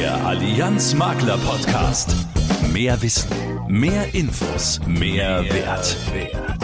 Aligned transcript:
Der 0.00 0.14
Allianz 0.24 0.94
Makler 0.94 1.36
Podcast. 1.36 2.16
Mehr 2.72 3.02
Wissen, 3.02 3.28
mehr 3.68 4.14
Infos, 4.14 4.80
mehr, 4.86 5.44
Wert. 5.52 5.94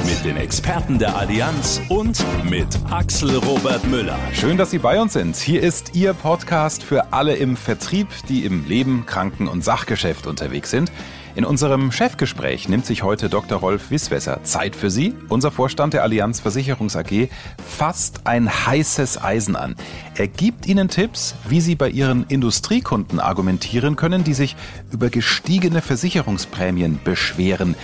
Mit 0.06 0.24
den 0.24 0.38
Experten 0.38 0.98
der 0.98 1.14
Allianz 1.14 1.82
und 1.90 2.24
mit 2.48 2.66
Axel 2.90 3.36
Robert 3.36 3.86
Müller. 3.88 4.18
Schön, 4.32 4.56
dass 4.56 4.70
Sie 4.70 4.78
bei 4.78 4.98
uns 4.98 5.12
sind. 5.12 5.36
Hier 5.36 5.62
ist 5.62 5.94
Ihr 5.94 6.14
Podcast 6.14 6.82
für 6.82 7.12
alle 7.12 7.34
im 7.34 7.58
Vertrieb, 7.58 8.08
die 8.30 8.46
im 8.46 8.66
Leben, 8.66 9.04
Kranken- 9.04 9.48
und 9.48 9.62
Sachgeschäft 9.62 10.26
unterwegs 10.26 10.70
sind. 10.70 10.90
In 11.36 11.44
unserem 11.44 11.92
Chefgespräch 11.92 12.66
nimmt 12.70 12.86
sich 12.86 13.02
heute 13.02 13.28
Dr. 13.28 13.58
Rolf 13.58 13.90
Wisswesser 13.90 14.42
Zeit 14.44 14.74
für 14.74 14.88
Sie. 14.88 15.12
Unser 15.28 15.50
Vorstand 15.50 15.92
der 15.92 16.02
Allianz 16.02 16.40
Versicherungs 16.40 16.96
AG 16.96 17.28
fasst 17.62 18.22
ein 18.24 18.48
heißes 18.48 19.22
Eisen 19.22 19.54
an. 19.54 19.76
Er 20.14 20.28
gibt 20.28 20.64
Ihnen 20.64 20.88
Tipps, 20.88 21.34
wie 21.46 21.60
Sie 21.60 21.74
bei 21.74 21.90
Ihren 21.90 22.24
Industriekunden 22.28 23.20
argumentieren 23.20 23.96
können, 23.96 24.24
die 24.24 24.32
sich 24.32 24.56
über 24.90 25.10
gestiegene 25.10 25.82
Versicherungsprämien 25.82 27.00
beschweren. 27.04 27.74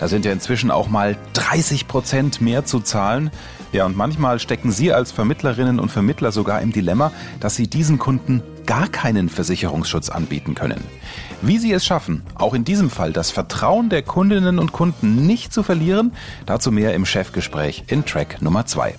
Da 0.00 0.08
sind 0.08 0.24
ja 0.24 0.32
inzwischen 0.32 0.72
auch 0.72 0.88
mal 0.88 1.16
30 1.34 1.86
Prozent 1.86 2.40
mehr 2.40 2.64
zu 2.64 2.80
zahlen. 2.80 3.30
Ja, 3.70 3.86
und 3.86 3.96
manchmal 3.96 4.40
stecken 4.40 4.72
Sie 4.72 4.92
als 4.92 5.12
Vermittlerinnen 5.12 5.78
und 5.78 5.92
Vermittler 5.92 6.32
sogar 6.32 6.60
im 6.60 6.72
Dilemma, 6.72 7.12
dass 7.38 7.54
Sie 7.54 7.68
diesen 7.68 7.98
Kunden 7.98 8.42
gar 8.66 8.88
keinen 8.88 9.28
Versicherungsschutz 9.28 10.10
anbieten 10.10 10.54
können. 10.54 10.82
Wie 11.42 11.58
Sie 11.58 11.72
es 11.72 11.86
schaffen, 11.86 12.22
auch 12.34 12.54
in 12.54 12.64
diesem 12.64 12.90
Fall 12.90 13.12
das 13.12 13.30
Vertrauen 13.30 13.88
der 13.88 14.02
Kundinnen 14.02 14.58
und 14.58 14.72
Kunden 14.72 15.26
nicht 15.26 15.52
zu 15.52 15.62
verlieren, 15.62 16.12
dazu 16.44 16.72
mehr 16.72 16.94
im 16.94 17.06
Chefgespräch 17.06 17.84
in 17.86 18.04
Track 18.04 18.42
Nummer 18.42 18.66
2. 18.66 18.94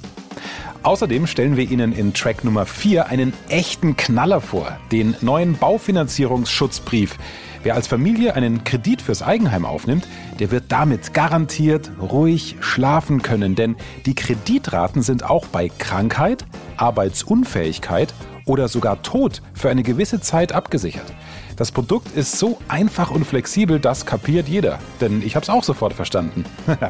Außerdem 0.84 1.28
stellen 1.28 1.58
wir 1.58 1.70
Ihnen 1.70 1.92
in 1.92 2.14
Track 2.14 2.44
Nummer 2.44 2.66
4 2.66 3.08
einen 3.08 3.34
echten 3.50 3.98
Knaller 3.98 4.40
vor, 4.40 4.78
den 4.92 5.16
neuen 5.22 5.58
Baufinanzierungsschutzbrief. 5.58 7.18
Wer 7.64 7.76
als 7.76 7.88
Familie 7.88 8.36
einen 8.36 8.64
Kredit 8.64 9.02
fürs 9.02 9.22
Eigenheim 9.22 9.66
aufnimmt, 9.66 10.08
der 10.40 10.52
wird 10.52 10.72
damit 10.72 11.14
garantiert 11.14 11.92
ruhig 12.00 12.56
schlafen 12.62 13.22
können, 13.22 13.56
denn 13.56 13.76
die 14.06 14.16
Kreditraten 14.16 15.02
sind 15.02 15.24
auch 15.24 15.48
bei 15.48 15.70
Krankheit, 15.70 16.46
Arbeitsunfähigkeit 16.78 18.14
oder 18.48 18.68
sogar 18.68 19.02
Tod 19.04 19.42
für 19.54 19.70
eine 19.70 19.84
gewisse 19.84 20.20
Zeit 20.20 20.52
abgesichert. 20.52 21.14
Das 21.56 21.72
Produkt 21.72 22.16
ist 22.16 22.38
so 22.40 22.60
einfach 22.68 23.12
und 23.12 23.26
flexibel, 23.26 23.80
das 23.80 24.06
kapiert 24.06 24.48
jeder. 24.48 24.80
Denn 25.02 25.22
ich 25.22 25.36
habe 25.36 25.44
es 25.44 25.50
auch 25.50 25.64
sofort 25.64 25.94
verstanden. 25.94 26.46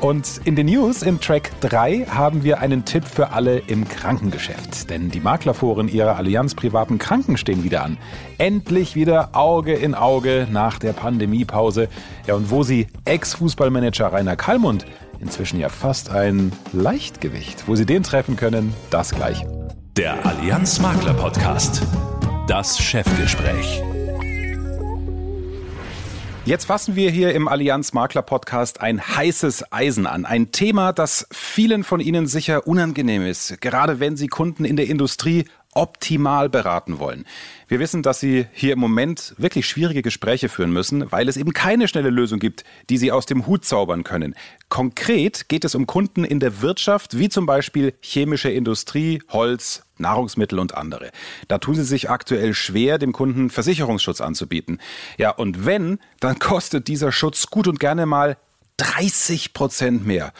Und 0.00 0.40
in 0.44 0.54
den 0.54 0.66
News 0.66 1.02
in 1.02 1.20
Track 1.20 1.50
3 1.60 2.06
haben 2.08 2.44
wir 2.44 2.60
einen 2.60 2.84
Tipp 2.84 3.04
für 3.04 3.32
alle 3.32 3.58
im 3.58 3.88
Krankengeschäft. 3.88 4.90
Denn 4.90 5.10
die 5.10 5.18
Maklerforen 5.18 5.88
ihrer 5.88 6.16
Allianz 6.16 6.54
privaten 6.54 6.98
Kranken 6.98 7.36
stehen 7.36 7.64
wieder 7.64 7.82
an. 7.82 7.98
Endlich 8.38 8.94
wieder 8.94 9.30
Auge 9.32 9.74
in 9.74 9.96
Auge 9.96 10.46
nach 10.48 10.78
der 10.78 10.92
Pandemiepause. 10.92 11.88
Ja, 12.28 12.34
und 12.34 12.48
wo 12.52 12.62
sie 12.62 12.86
Ex-Fußballmanager 13.06 14.12
Rainer 14.12 14.36
Kallmund 14.36 14.86
inzwischen 15.20 15.58
ja 15.58 15.68
fast 15.68 16.10
ein 16.10 16.52
Leichtgewicht, 16.72 17.66
wo 17.66 17.74
sie 17.74 17.86
den 17.86 18.04
treffen 18.04 18.36
können, 18.36 18.74
das 18.90 19.10
gleich. 19.12 19.44
Der 19.98 20.24
Allianz 20.24 20.78
Makler 20.78 21.12
Podcast. 21.12 21.82
Das 22.46 22.78
Chefgespräch. 22.78 23.82
Jetzt 26.44 26.66
fassen 26.66 26.94
wir 26.94 27.10
hier 27.10 27.34
im 27.34 27.48
Allianz 27.48 27.92
Makler 27.92 28.22
Podcast 28.22 28.80
ein 28.80 29.02
heißes 29.02 29.72
Eisen 29.72 30.06
an. 30.06 30.24
Ein 30.24 30.52
Thema, 30.52 30.92
das 30.92 31.26
vielen 31.32 31.82
von 31.82 31.98
Ihnen 31.98 32.28
sicher 32.28 32.68
unangenehm 32.68 33.26
ist, 33.26 33.60
gerade 33.60 33.98
wenn 33.98 34.16
Sie 34.16 34.28
Kunden 34.28 34.64
in 34.64 34.76
der 34.76 34.86
Industrie 34.86 35.46
optimal 35.78 36.48
beraten 36.48 36.98
wollen. 36.98 37.24
Wir 37.68 37.78
wissen, 37.78 38.02
dass 38.02 38.18
Sie 38.18 38.46
hier 38.52 38.72
im 38.72 38.80
Moment 38.80 39.34
wirklich 39.38 39.68
schwierige 39.68 40.02
Gespräche 40.02 40.48
führen 40.48 40.72
müssen, 40.72 41.12
weil 41.12 41.28
es 41.28 41.36
eben 41.36 41.52
keine 41.52 41.86
schnelle 41.86 42.10
Lösung 42.10 42.40
gibt, 42.40 42.64
die 42.90 42.98
Sie 42.98 43.12
aus 43.12 43.26
dem 43.26 43.46
Hut 43.46 43.64
zaubern 43.64 44.02
können. 44.02 44.34
Konkret 44.68 45.48
geht 45.48 45.64
es 45.64 45.76
um 45.76 45.86
Kunden 45.86 46.24
in 46.24 46.40
der 46.40 46.62
Wirtschaft, 46.62 47.16
wie 47.16 47.28
zum 47.28 47.46
Beispiel 47.46 47.94
chemische 48.00 48.50
Industrie, 48.50 49.22
Holz, 49.28 49.84
Nahrungsmittel 49.98 50.58
und 50.58 50.74
andere. 50.74 51.12
Da 51.46 51.58
tun 51.58 51.76
Sie 51.76 51.84
sich 51.84 52.10
aktuell 52.10 52.54
schwer, 52.54 52.98
dem 52.98 53.12
Kunden 53.12 53.48
Versicherungsschutz 53.48 54.20
anzubieten. 54.20 54.80
Ja, 55.16 55.30
und 55.30 55.64
wenn, 55.64 56.00
dann 56.18 56.40
kostet 56.40 56.88
dieser 56.88 57.12
Schutz 57.12 57.46
gut 57.46 57.68
und 57.68 57.78
gerne 57.78 58.04
mal 58.04 58.36
30 58.78 59.52
Prozent 59.52 60.04
mehr. 60.04 60.32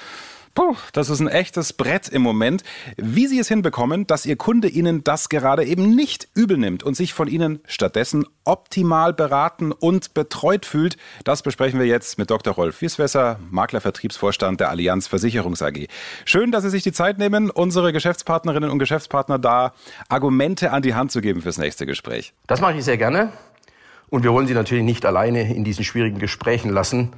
Puh, 0.58 0.74
das 0.92 1.08
ist 1.08 1.20
ein 1.20 1.28
echtes 1.28 1.72
Brett 1.72 2.08
im 2.08 2.20
Moment. 2.20 2.64
Wie 2.96 3.28
Sie 3.28 3.38
es 3.38 3.46
hinbekommen, 3.46 4.08
dass 4.08 4.26
Ihr 4.26 4.34
Kunde 4.34 4.66
Ihnen 4.66 5.04
das 5.04 5.28
gerade 5.28 5.64
eben 5.64 5.94
nicht 5.94 6.26
übel 6.34 6.58
nimmt 6.58 6.82
und 6.82 6.96
sich 6.96 7.14
von 7.14 7.28
Ihnen 7.28 7.60
stattdessen 7.64 8.26
optimal 8.44 9.14
beraten 9.14 9.70
und 9.70 10.14
betreut 10.14 10.66
fühlt, 10.66 10.96
das 11.22 11.42
besprechen 11.42 11.78
wir 11.78 11.86
jetzt 11.86 12.18
mit 12.18 12.28
Dr. 12.28 12.54
Rolf 12.54 12.80
Wieswesser, 12.80 13.38
Maklervertriebsvorstand 13.52 14.58
der 14.58 14.70
Allianz 14.70 15.06
Versicherungs 15.06 15.62
AG. 15.62 15.86
Schön, 16.24 16.50
dass 16.50 16.64
Sie 16.64 16.70
sich 16.70 16.82
die 16.82 16.90
Zeit 16.90 17.18
nehmen, 17.18 17.50
unsere 17.50 17.92
Geschäftspartnerinnen 17.92 18.68
und 18.68 18.80
Geschäftspartner 18.80 19.38
da 19.38 19.74
Argumente 20.08 20.72
an 20.72 20.82
die 20.82 20.96
Hand 20.96 21.12
zu 21.12 21.20
geben 21.20 21.40
fürs 21.40 21.58
nächste 21.58 21.86
Gespräch. 21.86 22.32
Das 22.48 22.60
mache 22.60 22.76
ich 22.76 22.84
sehr 22.84 22.98
gerne. 22.98 23.32
Und 24.08 24.24
wir 24.24 24.32
wollen 24.32 24.48
Sie 24.48 24.54
natürlich 24.54 24.82
nicht 24.82 25.06
alleine 25.06 25.54
in 25.54 25.62
diesen 25.62 25.84
schwierigen 25.84 26.18
Gesprächen 26.18 26.70
lassen. 26.70 27.12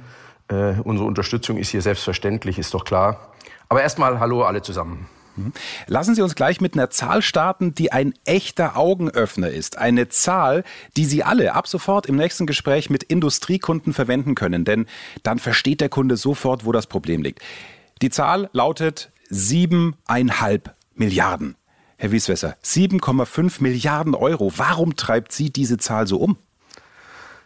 Äh, 0.47 0.79
unsere 0.83 1.07
Unterstützung 1.07 1.57
ist 1.57 1.69
hier 1.69 1.81
selbstverständlich, 1.81 2.57
ist 2.57 2.73
doch 2.73 2.85
klar. 2.85 3.31
Aber 3.69 3.81
erstmal 3.81 4.19
hallo 4.19 4.43
alle 4.43 4.61
zusammen. 4.61 5.07
Mhm. 5.35 5.53
Lassen 5.87 6.15
Sie 6.15 6.21
uns 6.21 6.35
gleich 6.35 6.61
mit 6.61 6.73
einer 6.73 6.89
Zahl 6.89 7.21
starten, 7.21 7.73
die 7.73 7.91
ein 7.91 8.13
echter 8.25 8.77
Augenöffner 8.77 9.49
ist. 9.49 9.77
Eine 9.77 10.09
Zahl, 10.09 10.63
die 10.97 11.05
Sie 11.05 11.23
alle 11.23 11.53
ab 11.53 11.67
sofort 11.67 12.05
im 12.05 12.15
nächsten 12.15 12.45
Gespräch 12.45 12.89
mit 12.89 13.03
Industriekunden 13.03 13.93
verwenden 13.93 14.35
können, 14.35 14.65
denn 14.65 14.87
dann 15.23 15.39
versteht 15.39 15.81
der 15.81 15.89
Kunde 15.89 16.17
sofort, 16.17 16.65
wo 16.65 16.71
das 16.71 16.87
Problem 16.87 17.21
liegt. 17.21 17.41
Die 18.01 18.09
Zahl 18.09 18.49
lautet 18.53 19.11
siebeneinhalb 19.29 20.73
Milliarden. 20.95 21.55
Herr 21.97 22.11
Wieswesser, 22.11 22.57
7,5 22.63 23.61
Milliarden 23.61 24.15
Euro. 24.15 24.51
Warum 24.57 24.95
treibt 24.95 25.31
Sie 25.31 25.51
diese 25.51 25.77
Zahl 25.77 26.07
so 26.07 26.17
um? 26.17 26.37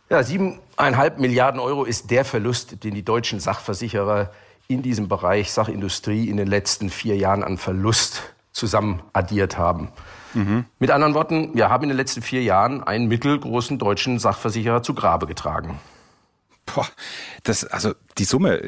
Ja, 0.10 0.24
siebeneinhalb 0.76 1.20
Milliarden 1.20 1.62
Euro 1.62 1.86
ist 1.86 2.12
der 2.12 2.26
Verlust, 2.26 2.84
den 2.84 2.94
die 2.94 3.04
deutschen 3.04 3.40
Sachversicherer 3.40 4.32
in 4.68 4.82
diesem 4.82 5.08
Bereich 5.08 5.52
Sachindustrie 5.52 6.30
in 6.30 6.36
den 6.36 6.48
letzten 6.48 6.90
vier 6.90 7.16
Jahren 7.16 7.44
an 7.44 7.58
Verlust 7.58 8.34
zusammen 8.52 9.02
addiert 9.14 9.58
haben. 9.58 9.90
Mhm. 10.34 10.66
Mit 10.80 10.92
anderen 10.92 11.14
Worten, 11.14 11.52
wir 11.54 11.70
haben 11.70 11.84
in 11.84 11.90
den 11.90 11.98
letzten 11.98 12.22
vier 12.22 12.44
Jahren 12.44 12.84
einen 12.84 13.08
mittelgroßen 13.08 13.78
deutschen 13.80 14.20
Sachversicherer 14.20 14.84
zu 14.84 14.94
Grabe 14.94 15.28
getragen. 15.28 15.80
Boah, 16.66 16.88
das, 17.44 17.64
also 17.66 17.94
die 18.18 18.24
Summe, 18.24 18.60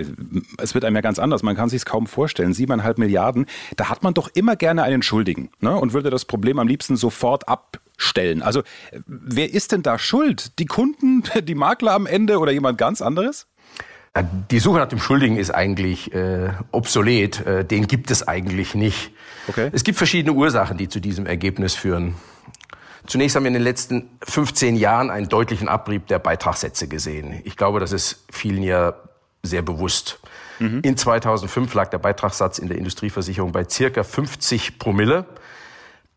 es 0.60 0.74
wird 0.74 0.86
einem 0.86 0.96
ja 0.96 1.02
ganz 1.02 1.20
anders. 1.20 1.42
Man 1.42 1.56
kann 1.56 1.70
sich 1.70 1.78
es 1.78 1.86
kaum 1.86 2.06
vorstellen. 2.08 2.54
Siebeneinhalb 2.54 2.98
Milliarden, 2.98 3.48
da 3.76 3.90
hat 3.90 4.04
man 4.04 4.14
doch 4.14 4.30
immer 4.34 4.56
gerne 4.56 4.84
einen 4.84 5.02
Schuldigen 5.02 5.50
ne? 5.60 5.76
und 5.76 5.94
würde 5.94 6.10
das 6.10 6.26
Problem 6.26 6.60
am 6.60 6.68
liebsten 6.68 6.96
sofort 6.96 7.48
abstellen. 7.48 8.42
Also 8.44 8.62
wer 9.08 9.52
ist 9.52 9.72
denn 9.72 9.82
da 9.82 9.98
schuld? 9.98 10.60
Die 10.60 10.66
Kunden, 10.66 11.24
die 11.44 11.56
Makler 11.56 11.94
am 11.94 12.06
Ende 12.06 12.40
oder 12.40 12.52
jemand 12.52 12.78
ganz 12.78 13.02
anderes? 13.02 13.48
Die 14.50 14.60
Suche 14.60 14.80
nach 14.80 14.88
dem 14.88 15.00
Schuldigen 15.00 15.38
ist 15.38 15.52
eigentlich 15.52 16.14
äh, 16.14 16.50
obsolet. 16.72 17.46
Äh, 17.46 17.66
den 17.66 17.88
gibt 17.88 18.10
es 18.10 18.28
eigentlich 18.28 18.74
nicht. 18.74 19.12
Okay. 19.48 19.70
Es 19.74 19.84
gibt 19.84 19.98
verschiedene 19.98 20.36
Ursachen, 20.36 20.78
die 20.78 20.90
zu 20.90 21.00
diesem 21.00 21.26
Ergebnis 21.26 21.76
führen. 21.76 22.16
Zunächst 23.08 23.36
haben 23.36 23.44
wir 23.44 23.48
in 23.48 23.54
den 23.54 23.64
letzten 23.64 24.10
15 24.24 24.76
Jahren 24.76 25.10
einen 25.10 25.30
deutlichen 25.30 25.70
Abrieb 25.70 26.08
der 26.08 26.20
Beitragssätze 26.20 26.88
gesehen. 26.88 27.42
Ich 27.46 27.56
glaube, 27.56 27.80
das 27.80 27.94
ist 27.94 28.26
vielen 28.30 28.62
ja 28.64 28.96
sehr 29.44 29.62
bewusst. 29.62 30.20
Mhm. 30.60 30.82
In 30.84 30.98
2005 30.98 31.74
lag 31.74 31.90
der 31.90 32.00
Beitragssatz 32.00 32.60
in 32.60 32.68
der 32.68 32.78
Industrieversicherung 32.78 33.54
bei 33.54 33.66
circa 33.68 34.04
50 34.04 34.78
Promille. 34.78 35.26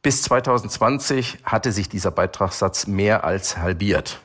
Bis 0.03 0.23
2020 0.23 1.39
hatte 1.45 1.71
sich 1.73 1.89
dieser 1.89 2.11
Beitragssatz 2.11 2.89
mehr 2.89 3.22
als 3.25 3.59
halbiert. 3.59 4.21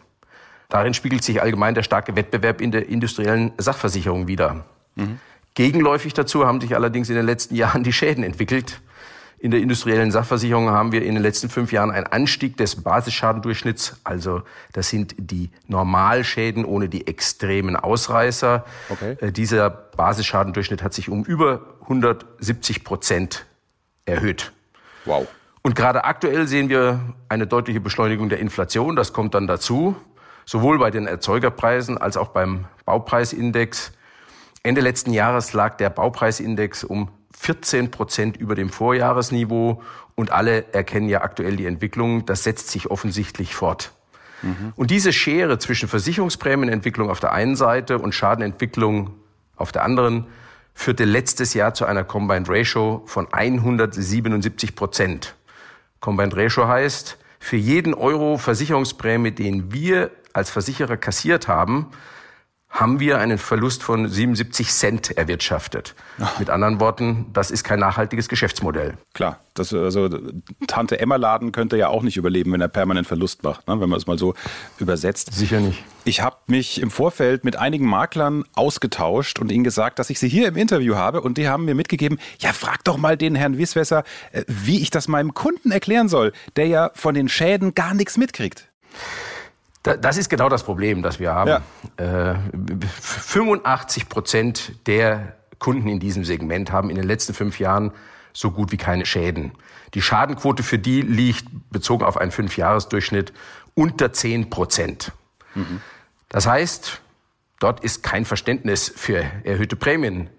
Darin 0.70 0.96
spiegelt 0.96 1.24
sich 1.24 1.42
allgemein 1.42 1.76
der 1.76 1.84
starke 1.84 2.16
Wettbewerb 2.16 2.62
in 2.62 2.72
der 2.72 2.90
industriellen 2.90 3.52
Sachversicherung 3.58 4.28
wider. 4.28 4.66
Mhm. 4.96 5.20
Gegenläufig 5.54 6.14
dazu 6.14 6.48
haben 6.48 6.60
sich 6.60 6.76
allerdings 6.76 7.10
in 7.10 7.16
den 7.16 7.26
letzten 7.26 7.56
Jahren 7.56 7.84
die 7.84 7.94
Schäden 7.94 8.24
entwickelt. 8.24 8.82
In 9.46 9.52
der 9.52 9.60
industriellen 9.60 10.10
Sachversicherung 10.10 10.72
haben 10.72 10.92
wir 10.92 11.04
in 11.04 11.14
den 11.14 11.22
letzten 11.22 11.50
fünf 11.50 11.72
Jahren 11.72 11.92
einen 11.92 12.08
Anstieg 12.08 12.58
des 12.58 12.82
Basisschadendurchschnitts. 12.82 13.98
Also 14.04 14.42
das 14.74 14.90
sind 14.90 15.14
die 15.20 15.52
Normalschäden 15.68 16.66
ohne 16.66 16.90
die 16.90 17.06
extremen 17.06 17.76
Ausreißer. 17.76 18.66
Okay. 18.90 19.18
Äh, 19.22 19.32
dieser 19.32 19.70
Basisschadendurchschnitt 19.70 20.82
hat 20.82 20.96
sich 20.96 21.10
um 21.10 21.24
über 21.24 21.62
170 21.84 22.84
Prozent 22.84 23.46
erhöht. 24.06 24.52
Wow. 25.06 25.28
Und 25.62 25.76
gerade 25.76 26.06
aktuell 26.06 26.48
sehen 26.48 26.70
wir 26.70 27.14
eine 27.30 27.46
deutliche 27.46 27.80
Beschleunigung 27.80 28.30
der 28.30 28.40
Inflation. 28.40 28.96
Das 28.96 29.14
kommt 29.14 29.36
dann 29.36 29.46
dazu 29.46 29.96
sowohl 30.46 30.80
bei 30.80 30.90
den 30.90 31.06
Erzeugerpreisen 31.06 32.00
als 32.00 32.18
auch 32.18 32.30
beim 32.30 32.66
Baupreisindex. 32.86 33.92
Ende 34.64 34.82
letzten 34.82 35.14
Jahres 35.14 35.54
lag 35.54 35.78
der 35.78 35.92
Baupreisindex 35.92 36.84
um 36.84 37.10
14 37.38 37.92
Prozent 37.92 38.38
über 38.38 38.56
dem 38.56 38.70
Vorjahresniveau 38.70 39.82
und 40.16 40.32
alle 40.32 40.74
erkennen 40.74 41.10
ja 41.10 41.22
aktuell 41.22 41.56
die 41.58 41.66
Entwicklung. 41.66 42.26
Das 42.26 42.44
setzt 42.44 42.70
sich 42.70 42.90
offensichtlich 42.90 43.56
fort. 43.56 43.92
Mhm. 44.42 44.74
Und 44.76 44.92
diese 44.92 45.14
Schere 45.14 45.60
zwischen 45.60 45.90
Versicherungsprämienentwicklung 45.90 47.10
auf 47.10 47.20
der 47.20 47.34
einen 47.34 47.56
Seite 47.56 48.00
und 48.00 48.14
Schadenentwicklung 48.14 49.12
auf 49.56 49.72
der 49.72 49.84
anderen 49.84 50.28
führte 50.74 51.06
letztes 51.06 51.54
Jahr 51.54 51.74
zu 51.74 51.86
einer 51.86 52.04
Combined 52.04 52.50
Ratio 52.50 53.04
von 53.06 53.32
177 53.32 54.76
Prozent. 54.76 55.36
Combined 56.02 56.36
Ratio 56.36 56.68
heißt, 56.68 57.18
für 57.40 57.58
jeden 57.58 57.94
Euro 57.94 58.38
Versicherungsprämie, 58.38 59.32
den 59.32 59.72
wir 59.72 60.12
als 60.34 60.50
Versicherer 60.50 60.98
kassiert 60.98 61.48
haben, 61.48 61.88
haben 62.76 63.00
wir 63.00 63.20
einen 63.20 63.38
Verlust 63.38 63.84
von 63.84 64.08
77 64.10 64.70
Cent 64.70 65.18
erwirtschaftet. 65.18 65.96
Ach. 66.20 66.38
Mit 66.40 66.50
anderen 66.50 66.82
Worten, 66.82 67.28
das 67.32 67.50
ist 67.50 67.64
kein 67.64 67.80
nachhaltiges 67.80 68.28
Geschäftsmodell. 68.28 68.96
Klar, 69.14 69.40
das, 69.54 69.74
also 69.74 70.10
Tante 70.68 71.00
Emma 71.00 71.16
Laden 71.16 71.54
könnte 71.54 71.78
ja 71.78 71.88
auch 71.88 72.04
nicht 72.04 72.18
überleben, 72.18 72.52
wenn 72.52 72.60
er 72.60 72.68
permanent 72.68 73.08
Verlust 73.08 73.44
macht, 73.44 73.66
ne, 73.70 73.80
wenn 73.80 73.88
man 73.88 73.98
es 73.98 74.08
mal 74.08 74.18
so 74.18 74.34
übersetzt. 74.78 75.34
Sicher 75.34 75.62
nicht. 75.62 75.86
Ich 76.04 76.22
habe 76.22 76.36
mich 76.48 76.82
im 76.82 76.92
Vorfeld 76.92 77.46
mit 77.46 77.56
einigen 77.56 77.88
Maklern 77.88 78.44
ausgetauscht 78.56 79.40
und 79.40 79.54
ihnen 79.54 79.64
gesagt, 79.64 79.98
dass 79.98 80.10
ich 80.10 80.20
sie 80.20 80.28
hier 80.28 80.50
im 80.50 80.58
Interview 80.58 80.96
habe 80.96 81.22
und 81.22 81.38
die 81.38 81.48
haben 81.48 81.64
mir 81.64 81.76
mitgegeben, 81.76 82.20
ja 82.40 82.52
frag 82.52 82.84
doch 82.84 82.98
mal 82.98 83.16
den 83.16 83.36
Herrn 83.36 83.58
Wisswesser, 83.58 84.04
äh, 84.34 84.44
wie 84.48 84.82
ich 84.82 84.90
das 84.90 85.08
meinem 85.08 85.34
Kunden 85.34 85.72
erklären 85.72 86.10
soll, 86.10 86.34
der 86.58 86.68
ja 86.68 86.92
von 86.94 87.16
den 87.16 87.30
Schäden 87.30 87.74
gar 87.74 87.94
nichts 87.94 88.18
mitkriegt. 88.18 88.68
Das 89.86 90.18
ist 90.18 90.30
genau 90.30 90.50
das 90.50 90.64
Problem, 90.64 91.04
das 91.04 91.20
wir 91.20 91.34
haben. 91.34 91.62
Ja. 92.00 92.40
85 93.02 94.04
äh, 94.04 94.06
Prozent 94.08 94.88
der 94.88 95.36
Kunden 95.60 95.88
in 95.88 96.00
diesem 96.00 96.26
Segment 96.26 96.72
haben 96.72 96.90
in 96.90 96.96
den 96.96 97.06
letzten 97.06 97.34
fünf 97.34 97.60
Jahren 97.60 97.92
so 98.34 98.52
gut 98.52 98.72
wie 98.72 98.78
keine 98.78 99.06
Schäden. 99.06 99.52
Die 99.94 100.02
Schadenquote 100.02 100.64
für 100.64 100.80
die 100.80 101.02
liegt 101.02 101.46
bezogen 101.70 102.04
auf 102.04 102.18
einen 102.18 102.32
Fünfjahresdurchschnitt 102.32 103.32
unter 103.76 104.12
10 104.12 104.50
Prozent. 104.50 105.12
Mhm. 105.54 105.82
Das 106.30 106.48
heißt, 106.48 107.02
dort 107.60 107.84
ist 107.84 108.04
kein 108.04 108.26
Verständnis 108.26 108.92
für 108.94 109.24
erhöhte 109.44 109.76
Prämien. 109.76 110.30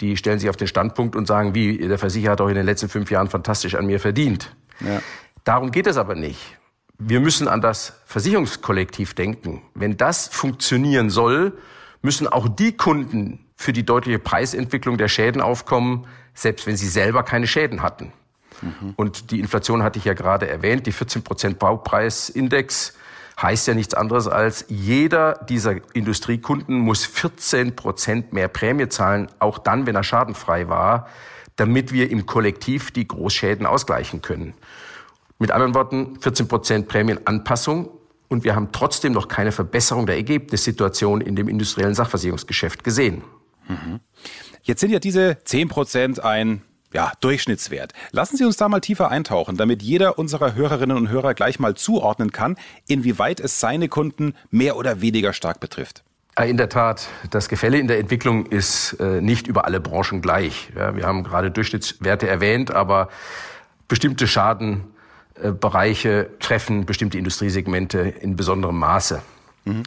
Die 0.00 0.16
stellen 0.16 0.40
sich 0.40 0.48
auf 0.48 0.56
den 0.56 0.66
Standpunkt 0.66 1.14
und 1.14 1.26
sagen, 1.26 1.54
wie, 1.54 1.78
der 1.78 1.98
Versicherer 1.98 2.32
hat 2.32 2.40
doch 2.40 2.48
in 2.48 2.56
den 2.56 2.66
letzten 2.66 2.88
fünf 2.88 3.10
Jahren 3.10 3.28
fantastisch 3.28 3.76
an 3.76 3.86
mir 3.86 4.00
verdient. 4.00 4.54
Ja. 4.80 5.00
Darum 5.44 5.70
geht 5.70 5.86
es 5.86 5.96
aber 5.96 6.14
nicht 6.14 6.56
wir 6.98 7.20
müssen 7.20 7.48
an 7.48 7.60
das 7.60 7.94
Versicherungskollektiv 8.06 9.14
denken. 9.14 9.62
Wenn 9.74 9.96
das 9.96 10.28
funktionieren 10.28 11.10
soll, 11.10 11.52
müssen 12.02 12.26
auch 12.26 12.48
die 12.48 12.76
Kunden 12.76 13.44
für 13.56 13.72
die 13.72 13.84
deutliche 13.84 14.18
Preisentwicklung 14.18 14.98
der 14.98 15.08
Schäden 15.08 15.40
aufkommen, 15.40 16.06
selbst 16.34 16.66
wenn 16.66 16.76
sie 16.76 16.88
selber 16.88 17.22
keine 17.22 17.46
Schäden 17.46 17.82
hatten. 17.82 18.12
Mhm. 18.62 18.94
Und 18.96 19.30
die 19.30 19.40
Inflation 19.40 19.82
hatte 19.82 19.98
ich 19.98 20.04
ja 20.04 20.14
gerade 20.14 20.48
erwähnt, 20.48 20.86
die 20.86 20.92
14 20.92 21.22
Prozent 21.22 21.58
Baupreisindex 21.58 22.94
heißt 23.40 23.66
ja 23.66 23.74
nichts 23.74 23.94
anderes 23.94 24.28
als 24.28 24.64
jeder 24.68 25.44
dieser 25.48 25.76
Industriekunden 25.94 26.78
muss 26.78 27.04
14 27.04 27.74
Prozent 27.74 28.32
mehr 28.32 28.46
Prämie 28.48 28.88
zahlen, 28.88 29.28
auch 29.40 29.58
dann, 29.58 29.86
wenn 29.86 29.96
er 29.96 30.04
schadenfrei 30.04 30.68
war, 30.68 31.08
damit 31.56 31.92
wir 31.92 32.10
im 32.10 32.26
Kollektiv 32.26 32.90
die 32.90 33.06
Großschäden 33.06 33.66
ausgleichen 33.66 34.22
können. 34.22 34.54
Mit 35.38 35.50
anderen 35.50 35.74
Worten, 35.74 36.18
14 36.20 36.48
Prozent 36.48 36.88
Prämienanpassung 36.88 37.90
und 38.28 38.44
wir 38.44 38.54
haben 38.54 38.70
trotzdem 38.72 39.12
noch 39.12 39.28
keine 39.28 39.52
Verbesserung 39.52 40.06
der 40.06 40.16
Ergebnissituation 40.16 41.20
in 41.20 41.36
dem 41.36 41.48
industriellen 41.48 41.94
Sachversicherungsgeschäft 41.94 42.84
gesehen. 42.84 43.22
Mhm. 43.68 44.00
Jetzt 44.62 44.80
sind 44.80 44.90
ja 44.90 44.98
diese 44.98 45.38
10 45.44 45.68
Prozent 45.68 46.20
ein 46.20 46.62
ja, 46.92 47.12
Durchschnittswert. 47.20 47.92
Lassen 48.12 48.36
Sie 48.36 48.44
uns 48.44 48.56
da 48.56 48.68
mal 48.68 48.80
tiefer 48.80 49.10
eintauchen, 49.10 49.56
damit 49.56 49.82
jeder 49.82 50.18
unserer 50.18 50.54
Hörerinnen 50.54 50.96
und 50.96 51.08
Hörer 51.08 51.34
gleich 51.34 51.58
mal 51.58 51.74
zuordnen 51.74 52.30
kann, 52.32 52.56
inwieweit 52.86 53.40
es 53.40 53.60
seine 53.60 53.88
Kunden 53.88 54.34
mehr 54.50 54.76
oder 54.76 55.00
weniger 55.00 55.32
stark 55.32 55.60
betrifft. 55.60 56.04
In 56.42 56.56
der 56.56 56.68
Tat, 56.68 57.08
das 57.30 57.48
Gefälle 57.48 57.78
in 57.78 57.86
der 57.88 57.98
Entwicklung 57.98 58.46
ist 58.46 58.94
äh, 58.94 59.20
nicht 59.20 59.46
über 59.46 59.66
alle 59.66 59.80
Branchen 59.80 60.20
gleich. 60.20 60.70
Ja, 60.76 60.96
wir 60.96 61.06
haben 61.06 61.22
gerade 61.22 61.50
Durchschnittswerte 61.50 62.26
erwähnt, 62.26 62.72
aber 62.72 63.08
bestimmte 63.86 64.26
Schaden 64.26 64.84
äh, 65.40 65.52
Bereiche 65.52 66.30
treffen 66.38 66.86
bestimmte 66.86 67.18
Industriesegmente 67.18 68.00
in 68.00 68.36
besonderem 68.36 68.78
Maße. 68.78 69.22
Mhm. 69.64 69.82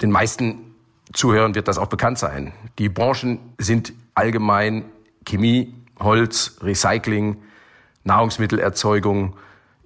Den 0.00 0.10
meisten 0.10 0.74
Zuhörern 1.12 1.54
wird 1.54 1.68
das 1.68 1.78
auch 1.78 1.86
bekannt 1.86 2.18
sein. 2.18 2.52
Die 2.78 2.88
Branchen 2.88 3.38
sind 3.58 3.92
allgemein 4.14 4.84
Chemie, 5.24 5.74
Holz, 5.98 6.56
Recycling, 6.60 7.38
Nahrungsmittelerzeugung. 8.04 9.36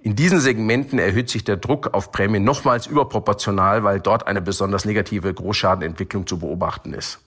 In 0.01 0.15
diesen 0.15 0.39
Segmenten 0.39 0.99
erhöht 0.99 1.29
sich 1.29 1.43
der 1.43 1.57
Druck 1.57 1.93
auf 1.93 2.11
Prämien 2.11 2.43
nochmals 2.43 2.87
überproportional, 2.87 3.83
weil 3.83 3.99
dort 3.99 4.27
eine 4.27 4.41
besonders 4.41 4.85
negative 4.85 5.33
Großschadenentwicklung 5.33 6.27
zu 6.27 6.39
beobachten 6.39 6.93
ist. 6.93 7.19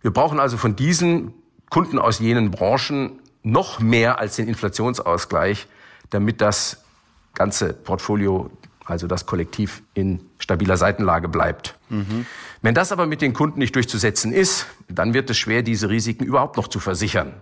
Wir 0.00 0.12
brauchen 0.12 0.40
also 0.40 0.56
von 0.56 0.76
diesen 0.76 1.34
Kunden 1.70 1.98
aus 1.98 2.18
jenen 2.18 2.50
Branchen 2.50 3.20
noch 3.42 3.80
mehr 3.80 4.18
als 4.18 4.36
den 4.36 4.48
Inflationsausgleich, 4.48 5.66
damit 6.12 6.40
das 6.40 6.84
ganze 7.34 7.72
Portfolio, 7.72 8.50
also 8.84 9.06
das 9.06 9.26
Kollektiv, 9.26 9.82
in 9.94 10.20
stabiler 10.38 10.76
Seitenlage 10.76 11.28
bleibt. 11.28 11.76
Mhm. 11.88 12.26
Wenn 12.60 12.74
das 12.74 12.92
aber 12.92 13.06
mit 13.06 13.22
den 13.22 13.32
Kunden 13.32 13.58
nicht 13.58 13.74
durchzusetzen 13.74 14.32
ist, 14.32 14.66
dann 14.88 15.14
wird 15.14 15.30
es 15.30 15.38
schwer, 15.38 15.62
diese 15.62 15.88
Risiken 15.88 16.24
überhaupt 16.24 16.56
noch 16.56 16.68
zu 16.68 16.78
versichern. 16.78 17.34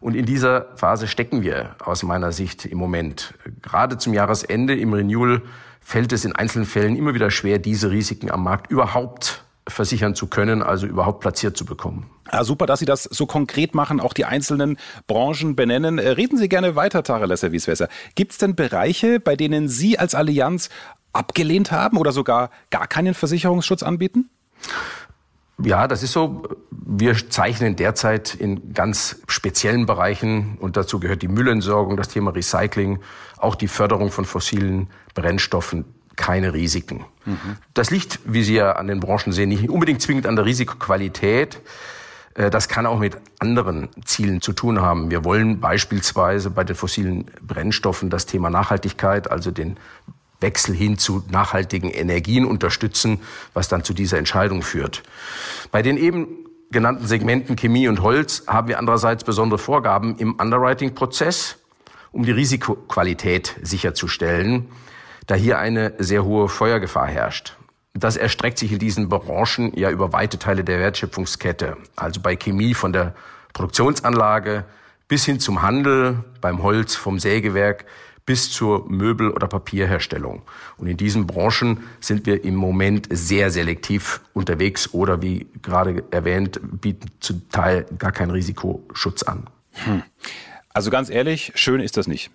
Und 0.00 0.14
in 0.14 0.26
dieser 0.26 0.76
Phase 0.76 1.08
stecken 1.08 1.42
wir 1.42 1.76
aus 1.84 2.02
meiner 2.02 2.32
Sicht 2.32 2.64
im 2.64 2.78
Moment. 2.78 3.34
Gerade 3.62 3.98
zum 3.98 4.14
Jahresende 4.14 4.76
im 4.76 4.92
Renewal 4.92 5.42
fällt 5.80 6.12
es 6.12 6.24
in 6.24 6.34
einzelnen 6.34 6.66
Fällen 6.66 6.96
immer 6.96 7.14
wieder 7.14 7.30
schwer, 7.30 7.58
diese 7.58 7.90
Risiken 7.90 8.30
am 8.30 8.44
Markt 8.44 8.70
überhaupt 8.70 9.44
versichern 9.68 10.14
zu 10.14 10.26
können, 10.26 10.62
also 10.62 10.86
überhaupt 10.86 11.20
platziert 11.20 11.56
zu 11.56 11.64
bekommen. 11.64 12.10
Ja, 12.32 12.44
super, 12.44 12.66
dass 12.66 12.80
Sie 12.80 12.84
das 12.84 13.04
so 13.04 13.26
konkret 13.26 13.74
machen, 13.74 14.00
auch 14.00 14.12
die 14.12 14.24
einzelnen 14.24 14.78
Branchen 15.06 15.56
benennen. 15.56 15.98
Äh, 15.98 16.10
reden 16.10 16.36
Sie 16.36 16.48
gerne 16.48 16.76
weiter, 16.76 17.02
Tarelesser 17.02 17.52
Wieswässer. 17.52 17.88
Gibt 18.14 18.32
es 18.32 18.38
denn 18.38 18.54
Bereiche, 18.54 19.20
bei 19.20 19.36
denen 19.36 19.68
Sie 19.68 19.98
als 19.98 20.14
Allianz 20.14 20.68
abgelehnt 21.12 21.72
haben 21.72 21.96
oder 21.96 22.12
sogar 22.12 22.50
gar 22.70 22.86
keinen 22.86 23.14
Versicherungsschutz 23.14 23.82
anbieten? 23.82 24.28
Ja, 25.62 25.88
das 25.88 26.02
ist 26.02 26.12
so. 26.12 26.44
Wir 26.70 27.16
zeichnen 27.30 27.74
derzeit 27.74 28.34
in 28.34 28.72
ganz 28.72 29.20
speziellen 29.26 29.86
Bereichen, 29.86 30.56
und 30.60 30.76
dazu 30.76 31.00
gehört 31.00 31.22
die 31.22 31.28
Müllentsorgung, 31.28 31.96
das 31.96 32.08
Thema 32.08 32.30
Recycling, 32.30 33.00
auch 33.36 33.56
die 33.56 33.68
Förderung 33.68 34.10
von 34.10 34.24
fossilen 34.24 34.88
Brennstoffen, 35.14 35.84
keine 36.18 36.52
Risiken. 36.52 37.06
Mhm. 37.24 37.56
Das 37.72 37.90
liegt, 37.90 38.20
wie 38.26 38.42
Sie 38.42 38.56
ja 38.56 38.72
an 38.72 38.88
den 38.88 39.00
Branchen 39.00 39.32
sehen, 39.32 39.48
nicht 39.48 39.70
unbedingt 39.70 40.02
zwingend 40.02 40.26
an 40.26 40.36
der 40.36 40.44
Risikoqualität. 40.44 41.62
Äh, 42.34 42.50
das 42.50 42.68
kann 42.68 42.84
auch 42.84 42.98
mit 42.98 43.16
anderen 43.38 43.88
Zielen 44.04 44.42
zu 44.42 44.52
tun 44.52 44.82
haben. 44.82 45.10
Wir 45.10 45.24
wollen 45.24 45.60
beispielsweise 45.60 46.50
bei 46.50 46.64
den 46.64 46.76
fossilen 46.76 47.30
Brennstoffen 47.40 48.10
das 48.10 48.26
Thema 48.26 48.50
Nachhaltigkeit, 48.50 49.30
also 49.30 49.50
den 49.50 49.78
Wechsel 50.40 50.74
hin 50.74 50.98
zu 50.98 51.24
nachhaltigen 51.30 51.90
Energien 51.90 52.44
unterstützen, 52.44 53.20
was 53.54 53.68
dann 53.68 53.82
zu 53.82 53.94
dieser 53.94 54.18
Entscheidung 54.18 54.62
führt. 54.62 55.02
Bei 55.72 55.82
den 55.82 55.96
eben 55.96 56.28
genannten 56.70 57.06
Segmenten 57.06 57.56
Chemie 57.56 57.88
und 57.88 58.02
Holz 58.02 58.44
haben 58.46 58.68
wir 58.68 58.78
andererseits 58.78 59.24
besondere 59.24 59.58
Vorgaben 59.58 60.16
im 60.18 60.34
Underwriting-Prozess, 60.34 61.56
um 62.12 62.24
die 62.24 62.32
Risikoqualität 62.32 63.56
sicherzustellen, 63.62 64.68
da 65.28 65.34
hier 65.34 65.58
eine 65.58 65.92
sehr 65.98 66.24
hohe 66.24 66.48
Feuergefahr 66.48 67.06
herrscht. 67.06 67.56
Das 67.94 68.16
erstreckt 68.16 68.58
sich 68.58 68.72
in 68.72 68.78
diesen 68.78 69.08
Branchen 69.08 69.72
ja 69.76 69.90
über 69.90 70.12
weite 70.12 70.38
Teile 70.38 70.64
der 70.64 70.80
Wertschöpfungskette. 70.80 71.76
Also 71.96 72.20
bei 72.20 72.34
Chemie 72.34 72.74
von 72.74 72.92
der 72.92 73.14
Produktionsanlage 73.52 74.64
bis 75.06 75.24
hin 75.24 75.38
zum 75.38 75.62
Handel, 75.62 76.24
beim 76.40 76.62
Holz 76.62 76.94
vom 76.94 77.18
Sägewerk 77.18 77.84
bis 78.24 78.50
zur 78.50 78.88
Möbel- 78.90 79.30
oder 79.30 79.48
Papierherstellung. 79.48 80.42
Und 80.76 80.86
in 80.86 80.96
diesen 80.96 81.26
Branchen 81.26 81.84
sind 82.00 82.26
wir 82.26 82.44
im 82.44 82.56
Moment 82.56 83.08
sehr 83.10 83.50
selektiv 83.50 84.20
unterwegs 84.32 84.92
oder 84.92 85.22
wie 85.22 85.46
gerade 85.62 86.04
erwähnt, 86.10 86.60
bieten 86.62 87.10
zum 87.20 87.48
Teil 87.50 87.86
gar 87.98 88.12
keinen 88.12 88.30
Risikoschutz 88.30 89.22
an. 89.22 89.46
Hm. 89.72 90.02
Also 90.72 90.90
ganz 90.90 91.10
ehrlich, 91.10 91.52
schön 91.54 91.80
ist 91.80 91.96
das 91.96 92.06
nicht. 92.06 92.30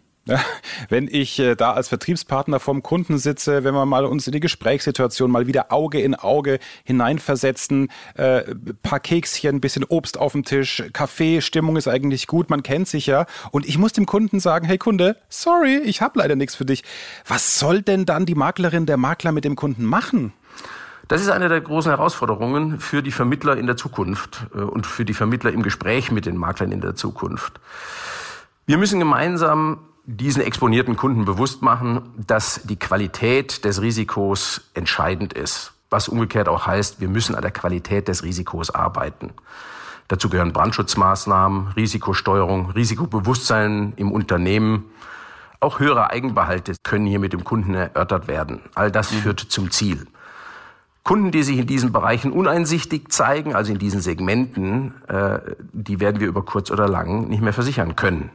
Wenn 0.89 1.09
ich 1.11 1.37
äh, 1.39 1.55
da 1.55 1.73
als 1.73 1.89
Vertriebspartner 1.89 2.59
vom 2.59 2.81
Kunden 2.81 3.17
sitze, 3.17 3.63
wenn 3.63 3.73
wir 3.73 3.85
mal 3.85 4.05
uns 4.05 4.25
in 4.25 4.31
die 4.31 4.39
Gesprächssituation 4.39 5.29
mal 5.29 5.47
wieder 5.47 5.71
Auge 5.71 5.99
in 5.99 6.15
Auge 6.15 6.59
hineinversetzen, 6.85 7.89
äh, 8.15 8.55
paar 8.83 9.01
Kekschen, 9.01 9.59
bisschen 9.59 9.83
Obst 9.83 10.17
auf 10.17 10.31
dem 10.31 10.45
Tisch, 10.45 10.83
Kaffee, 10.93 11.41
Stimmung 11.41 11.75
ist 11.75 11.87
eigentlich 11.87 12.27
gut, 12.27 12.49
man 12.49 12.63
kennt 12.63 12.87
sich 12.87 13.05
ja. 13.05 13.25
Und 13.51 13.67
ich 13.67 13.77
muss 13.77 13.91
dem 13.91 14.05
Kunden 14.05 14.39
sagen, 14.39 14.65
hey 14.65 14.77
Kunde, 14.77 15.17
sorry, 15.27 15.81
ich 15.83 16.01
habe 16.01 16.19
leider 16.19 16.35
nichts 16.35 16.55
für 16.55 16.65
dich. 16.65 16.83
Was 17.27 17.59
soll 17.59 17.81
denn 17.81 18.05
dann 18.05 18.25
die 18.25 18.35
Maklerin, 18.35 18.85
der 18.85 18.97
Makler 18.97 19.33
mit 19.33 19.43
dem 19.43 19.57
Kunden 19.57 19.83
machen? 19.83 20.31
Das 21.09 21.21
ist 21.21 21.29
eine 21.29 21.49
der 21.49 21.59
großen 21.59 21.91
Herausforderungen 21.91 22.79
für 22.79 23.03
die 23.03 23.11
Vermittler 23.11 23.57
in 23.57 23.67
der 23.67 23.75
Zukunft 23.75 24.47
äh, 24.55 24.59
und 24.59 24.87
für 24.87 25.03
die 25.03 25.13
Vermittler 25.13 25.51
im 25.51 25.63
Gespräch 25.63 26.11
mit 26.11 26.25
den 26.25 26.37
Maklern 26.37 26.71
in 26.71 26.79
der 26.79 26.95
Zukunft. 26.95 27.59
Wir 28.65 28.77
müssen 28.77 28.99
gemeinsam 28.99 29.79
diesen 30.05 30.41
exponierten 30.41 30.97
Kunden 30.97 31.25
bewusst 31.25 31.61
machen, 31.61 32.01
dass 32.27 32.61
die 32.63 32.75
Qualität 32.77 33.63
des 33.63 33.81
Risikos 33.81 34.69
entscheidend 34.73 35.33
ist. 35.33 35.73
Was 35.89 36.09
umgekehrt 36.09 36.49
auch 36.49 36.67
heißt, 36.67 36.99
wir 36.99 37.07
müssen 37.07 37.35
an 37.35 37.41
der 37.41 37.51
Qualität 37.51 38.07
des 38.07 38.23
Risikos 38.23 38.69
arbeiten. 38.69 39.31
Dazu 40.09 40.29
gehören 40.29 40.51
Brandschutzmaßnahmen, 40.51 41.69
Risikosteuerung, 41.69 42.71
Risikobewusstsein 42.71 43.93
im 43.95 44.11
Unternehmen. 44.11 44.85
Auch 45.61 45.79
höhere 45.79 46.09
Eigenbehalte 46.09 46.73
können 46.83 47.05
hier 47.05 47.19
mit 47.19 47.31
dem 47.31 47.45
Kunden 47.45 47.73
erörtert 47.73 48.27
werden. 48.27 48.61
All 48.75 48.91
das 48.91 49.11
mhm. 49.11 49.17
führt 49.17 49.39
zum 49.39 49.71
Ziel. 49.71 50.05
Kunden, 51.03 51.31
die 51.31 51.43
sich 51.43 51.57
in 51.57 51.67
diesen 51.67 51.91
Bereichen 51.91 52.31
uneinsichtig 52.31 53.11
zeigen, 53.11 53.55
also 53.55 53.71
in 53.71 53.77
diesen 53.77 54.01
Segmenten, 54.01 54.93
äh, 55.07 55.39
die 55.71 55.99
werden 55.99 56.19
wir 56.19 56.27
über 56.27 56.43
kurz 56.43 56.71
oder 56.71 56.87
lang 56.87 57.29
nicht 57.29 57.41
mehr 57.41 57.53
versichern 57.53 57.95
können 57.95 58.29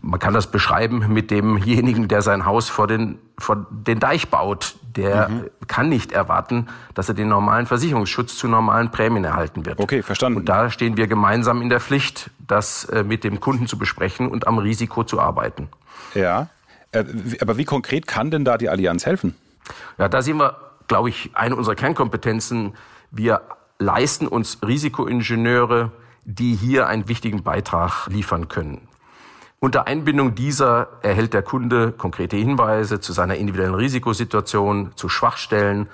man 0.00 0.20
kann 0.20 0.34
das 0.34 0.50
beschreiben 0.50 1.04
mit 1.08 1.30
demjenigen, 1.30 2.08
der 2.08 2.22
sein 2.22 2.46
Haus 2.46 2.68
vor 2.68 2.86
den, 2.86 3.18
vor 3.38 3.66
den 3.70 3.98
Deich 3.98 4.28
baut. 4.28 4.76
Der 4.96 5.28
mhm. 5.28 5.50
kann 5.66 5.88
nicht 5.88 6.12
erwarten, 6.12 6.68
dass 6.94 7.08
er 7.08 7.14
den 7.14 7.28
normalen 7.28 7.66
Versicherungsschutz 7.66 8.36
zu 8.36 8.48
normalen 8.48 8.90
Prämien 8.90 9.24
erhalten 9.24 9.66
wird. 9.66 9.78
Okay, 9.78 10.02
verstanden. 10.02 10.38
Und 10.38 10.48
da 10.48 10.70
stehen 10.70 10.96
wir 10.96 11.06
gemeinsam 11.06 11.60
in 11.60 11.68
der 11.68 11.80
Pflicht, 11.80 12.30
das 12.38 12.84
äh, 12.84 13.02
mit 13.02 13.24
dem 13.24 13.40
Kunden 13.40 13.66
zu 13.66 13.78
besprechen 13.78 14.28
und 14.28 14.46
am 14.46 14.58
Risiko 14.58 15.04
zu 15.04 15.20
arbeiten. 15.20 15.68
Ja, 16.14 16.48
äh, 16.92 17.04
aber 17.40 17.58
wie 17.58 17.64
konkret 17.64 18.06
kann 18.06 18.30
denn 18.30 18.44
da 18.44 18.58
die 18.58 18.68
Allianz 18.68 19.06
helfen? 19.06 19.34
Ja, 19.98 20.08
da 20.08 20.22
sehen 20.22 20.38
wir, 20.38 20.56
glaube 20.88 21.08
ich, 21.08 21.30
eine 21.34 21.56
unserer 21.56 21.74
Kernkompetenzen. 21.74 22.74
Wir 23.10 23.42
leisten 23.78 24.26
uns 24.26 24.58
Risikoingenieure, 24.66 25.92
die 26.24 26.54
hier 26.54 26.86
einen 26.86 27.08
wichtigen 27.08 27.42
Beitrag 27.42 28.06
liefern 28.08 28.48
können. 28.48 28.88
Unter 29.58 29.86
Einbindung 29.86 30.34
dieser 30.34 30.88
erhält 31.02 31.32
der 31.32 31.42
Kunde 31.42 31.92
konkrete 31.92 32.36
Hinweise 32.36 33.00
zu 33.00 33.12
seiner 33.12 33.36
individuellen 33.36 33.74
Risikosituation, 33.74 34.92
zu 34.96 35.08
Schwachstellen, 35.08 35.88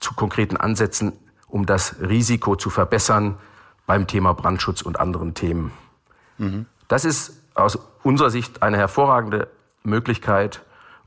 zu 0.00 0.14
konkreten 0.14 0.56
Ansätzen, 0.56 1.12
um 1.46 1.66
das 1.66 1.96
Risiko 2.00 2.56
zu 2.56 2.70
verbessern 2.70 3.36
beim 3.86 4.06
Thema 4.06 4.32
Brandschutz 4.32 4.82
und 4.82 4.98
anderen 4.98 5.34
Themen. 5.34 5.72
Mhm. 6.38 6.66
Das 6.88 7.04
ist 7.04 7.42
aus 7.54 7.78
unserer 8.02 8.30
Sicht 8.30 8.62
eine 8.62 8.78
hervorragende 8.78 9.48
Möglichkeit, 9.82 10.62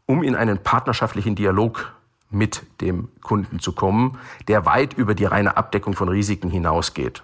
um 0.05 0.21
in 0.21 0.35
einen 0.35 0.59
partnerschaftlichen 0.59 1.35
Dialog 1.35 1.91
mit 2.29 2.63
dem 2.81 3.09
Kunden 3.21 3.59
zu 3.59 3.71
kommen, 3.71 4.19
der 4.47 4.65
weit 4.65 4.93
über 4.93 5.15
die 5.15 5.25
reine 5.25 5.57
Abdeckung 5.57 5.93
von 5.93 6.09
Risiken 6.09 6.49
hinausgeht. 6.49 7.23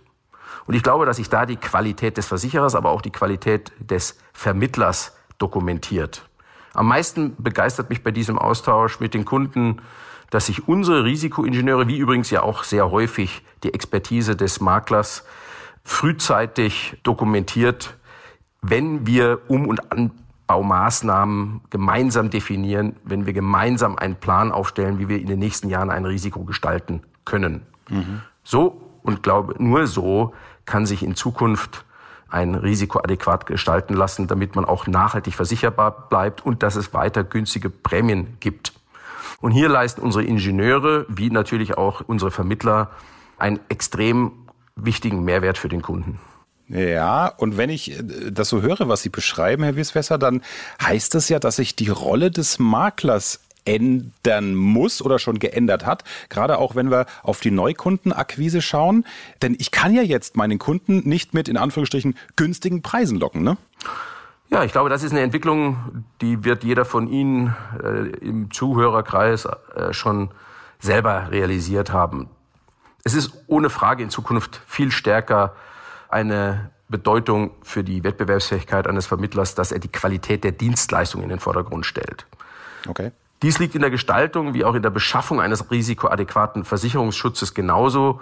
Und 0.66 0.76
ich 0.76 0.84
glaube, 0.84 1.06
dass 1.06 1.18
sich 1.18 1.30
da 1.30 1.46
die 1.46 1.58
Qualität 1.58 2.18
des 2.18 2.28
Versicherers, 2.28 2.76
aber 2.76 2.90
auch 2.92 3.02
die 3.02 3.12
Qualität 3.12 3.72
des 3.80 4.18
Vermittlers 4.34 5.16
dokumentiert. 5.38 6.28
Am 6.74 6.88
meisten 6.88 7.36
begeistert 7.38 7.90
mich 7.90 8.04
bei 8.04 8.12
diesem 8.12 8.38
Austausch 8.40 9.00
mit 9.00 9.14
den 9.14 9.26
Kunden, 9.26 9.82
dass 10.30 10.46
sich 10.46 10.68
unsere 10.68 11.04
Risikoingenieure, 11.04 11.88
wie 11.88 11.98
übrigens 11.98 12.30
ja 12.30 12.42
auch 12.42 12.64
sehr 12.64 12.90
häufig 12.92 13.44
die 13.64 13.74
Expertise 13.74 14.36
des 14.36 14.62
Maklers, 14.62 15.26
frühzeitig 15.84 16.98
dokumentiert, 17.04 17.98
wenn 18.62 19.06
wir 19.06 19.42
Um- 19.48 19.68
und 19.68 19.82
Anbaumaßnahmen 19.92 21.62
gemeinsam 21.70 22.30
definieren, 22.30 22.96
wenn 23.04 23.26
wir 23.26 23.34
gemeinsam 23.34 23.98
einen 23.98 24.16
Plan 24.16 24.52
aufstellen, 24.52 25.00
wie 25.00 25.10
wir 25.10 25.20
in 25.20 25.28
den 25.28 25.40
nächsten 25.40 25.70
Jahren 25.70 25.90
ein 25.90 26.06
Risiko 26.06 26.44
gestalten 26.46 27.02
können. 27.26 27.66
Mhm. 27.90 28.22
So 28.44 28.82
und 29.04 29.24
glaube, 29.24 29.56
nur 29.58 29.88
so 29.88 30.34
kann 30.66 30.86
sich 30.86 31.04
in 31.04 31.16
Zukunft 31.16 31.86
ein 32.30 32.56
Risiko 32.56 33.00
adäquat 33.00 33.46
gestalten 33.46 33.94
lassen, 33.94 34.28
damit 34.28 34.56
man 34.56 34.66
auch 34.66 34.88
nachhaltig 34.88 35.36
versicherbar 35.36 36.08
bleibt 36.10 36.46
und 36.46 36.64
dass 36.64 36.76
es 36.76 36.94
weiter 36.94 37.24
günstige 37.24 37.70
Prämien 37.70 38.38
gibt. 38.40 38.74
Und 39.42 39.52
hier 39.52 39.70
leisten 39.70 40.02
unsere 40.02 40.24
Ingenieure, 40.24 41.06
wie 41.10 41.30
natürlich 41.30 41.78
auch 41.78 42.02
unsere 42.06 42.32
Vermittler, 42.32 42.92
einen 43.38 43.60
extrem 43.70 44.32
wichtigen 44.76 45.24
Mehrwert 45.24 45.58
für 45.58 45.68
den 45.68 45.82
Kunden. 45.82 46.20
Ja, 46.68 47.28
und 47.28 47.58
wenn 47.58 47.70
ich 47.70 48.00
äh, 48.00 48.32
das 48.32 48.48
so 48.48 48.62
höre, 48.62 48.88
was 48.88 49.02
Sie 49.02 49.10
beschreiben, 49.10 49.64
Herr 49.64 49.76
Wieswesser, 49.76 50.18
dann 50.18 50.42
heißt 50.82 51.14
das 51.16 51.28
ja, 51.28 51.40
dass 51.40 51.58
sich 51.58 51.76
die 51.76 51.90
Rolle 51.90 52.32
des 52.32 52.60
Maklers 52.60 53.42
ändern 53.66 54.56
muss 54.56 55.02
oder 55.02 55.20
schon 55.20 55.40
geändert 55.40 55.86
hat. 55.86 56.04
Gerade 56.30 56.58
auch 56.58 56.76
wenn 56.76 56.92
wir 56.92 57.06
auf 57.24 57.40
die 57.40 57.52
Neukundenakquise 57.52 58.62
schauen. 58.62 59.06
Denn 59.42 59.56
ich 59.60 59.72
kann 59.72 59.94
ja 59.94 60.02
jetzt 60.02 60.36
meinen 60.36 60.60
Kunden 60.60 61.08
nicht 61.08 61.34
mit 61.34 61.48
in 61.48 61.58
Anführungsstrichen 61.58 62.16
günstigen 62.36 62.82
Preisen 62.82 63.20
locken, 63.20 63.44
ne? 63.44 63.58
Ja, 64.50 64.66
ich 64.66 64.74
glaube, 64.74 64.90
das 64.90 65.02
ist 65.02 65.12
eine 65.12 65.22
Entwicklung, 65.22 66.04
die 66.20 66.44
wird 66.44 66.66
jeder 66.66 66.84
von 66.84 67.08
Ihnen 67.08 67.56
äh, 67.82 68.10
im 68.18 68.52
Zuhörerkreis 68.52 69.46
äh, 69.46 69.94
schon 69.94 70.32
selber 70.80 71.32
realisiert 71.32 71.94
haben. 71.94 72.30
Es 73.06 73.14
ist 73.14 73.32
ohne 73.48 73.70
Frage 73.70 74.04
in 74.04 74.10
Zukunft 74.10 74.62
viel 74.68 74.92
stärker 74.92 75.56
eine 76.10 76.72
Bedeutung 76.90 77.52
für 77.64 77.84
die 77.84 78.04
Wettbewerbsfähigkeit 78.04 78.88
eines 78.88 79.06
Vermittlers, 79.06 79.56
dass 79.56 79.72
er 79.72 79.80
die 79.80 79.88
Qualität 79.88 80.44
der 80.44 80.52
Dienstleistung 80.52 81.24
in 81.24 81.30
den 81.30 81.40
Vordergrund 81.40 81.86
stellt. 81.86 82.26
Okay. 82.88 83.12
Dies 83.42 83.58
liegt 83.58 83.74
in 83.74 83.82
der 83.82 83.90
Gestaltung 83.90 84.54
wie 84.54 84.64
auch 84.64 84.76
in 84.76 84.84
der 84.84 84.92
Beschaffung 84.92 85.42
eines 85.42 85.72
risikoadäquaten 85.72 86.64
Versicherungsschutzes 86.64 87.54
genauso 87.54 88.22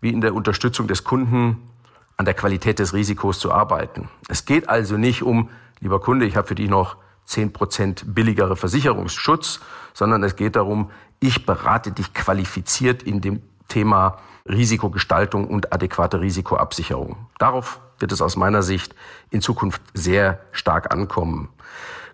wie 0.00 0.10
in 0.10 0.20
der 0.20 0.34
Unterstützung 0.34 0.88
des 0.88 1.04
Kunden 1.04 1.70
an 2.16 2.24
der 2.24 2.34
Qualität 2.34 2.78
des 2.78 2.92
Risikos 2.92 3.38
zu 3.38 3.52
arbeiten. 3.52 4.08
Es 4.28 4.44
geht 4.44 4.68
also 4.68 4.96
nicht 4.96 5.22
um, 5.22 5.50
lieber 5.80 6.00
Kunde, 6.00 6.26
ich 6.26 6.36
habe 6.36 6.48
für 6.48 6.54
dich 6.54 6.68
noch 6.68 6.96
zehn 7.24 7.52
Prozent 7.52 8.04
billigere 8.14 8.56
Versicherungsschutz, 8.56 9.60
sondern 9.94 10.22
es 10.24 10.36
geht 10.36 10.56
darum, 10.56 10.90
ich 11.20 11.46
berate 11.46 11.92
dich 11.92 12.12
qualifiziert 12.14 13.02
in 13.02 13.20
dem 13.20 13.42
Thema 13.68 14.18
Risikogestaltung 14.48 15.46
und 15.46 15.72
adäquate 15.72 16.20
Risikoabsicherung. 16.20 17.16
Darauf 17.38 17.80
wird 17.98 18.12
es 18.12 18.22
aus 18.22 18.36
meiner 18.36 18.62
Sicht 18.62 18.94
in 19.30 19.40
Zukunft 19.40 19.82
sehr 19.94 20.40
stark 20.52 20.92
ankommen. 20.92 21.48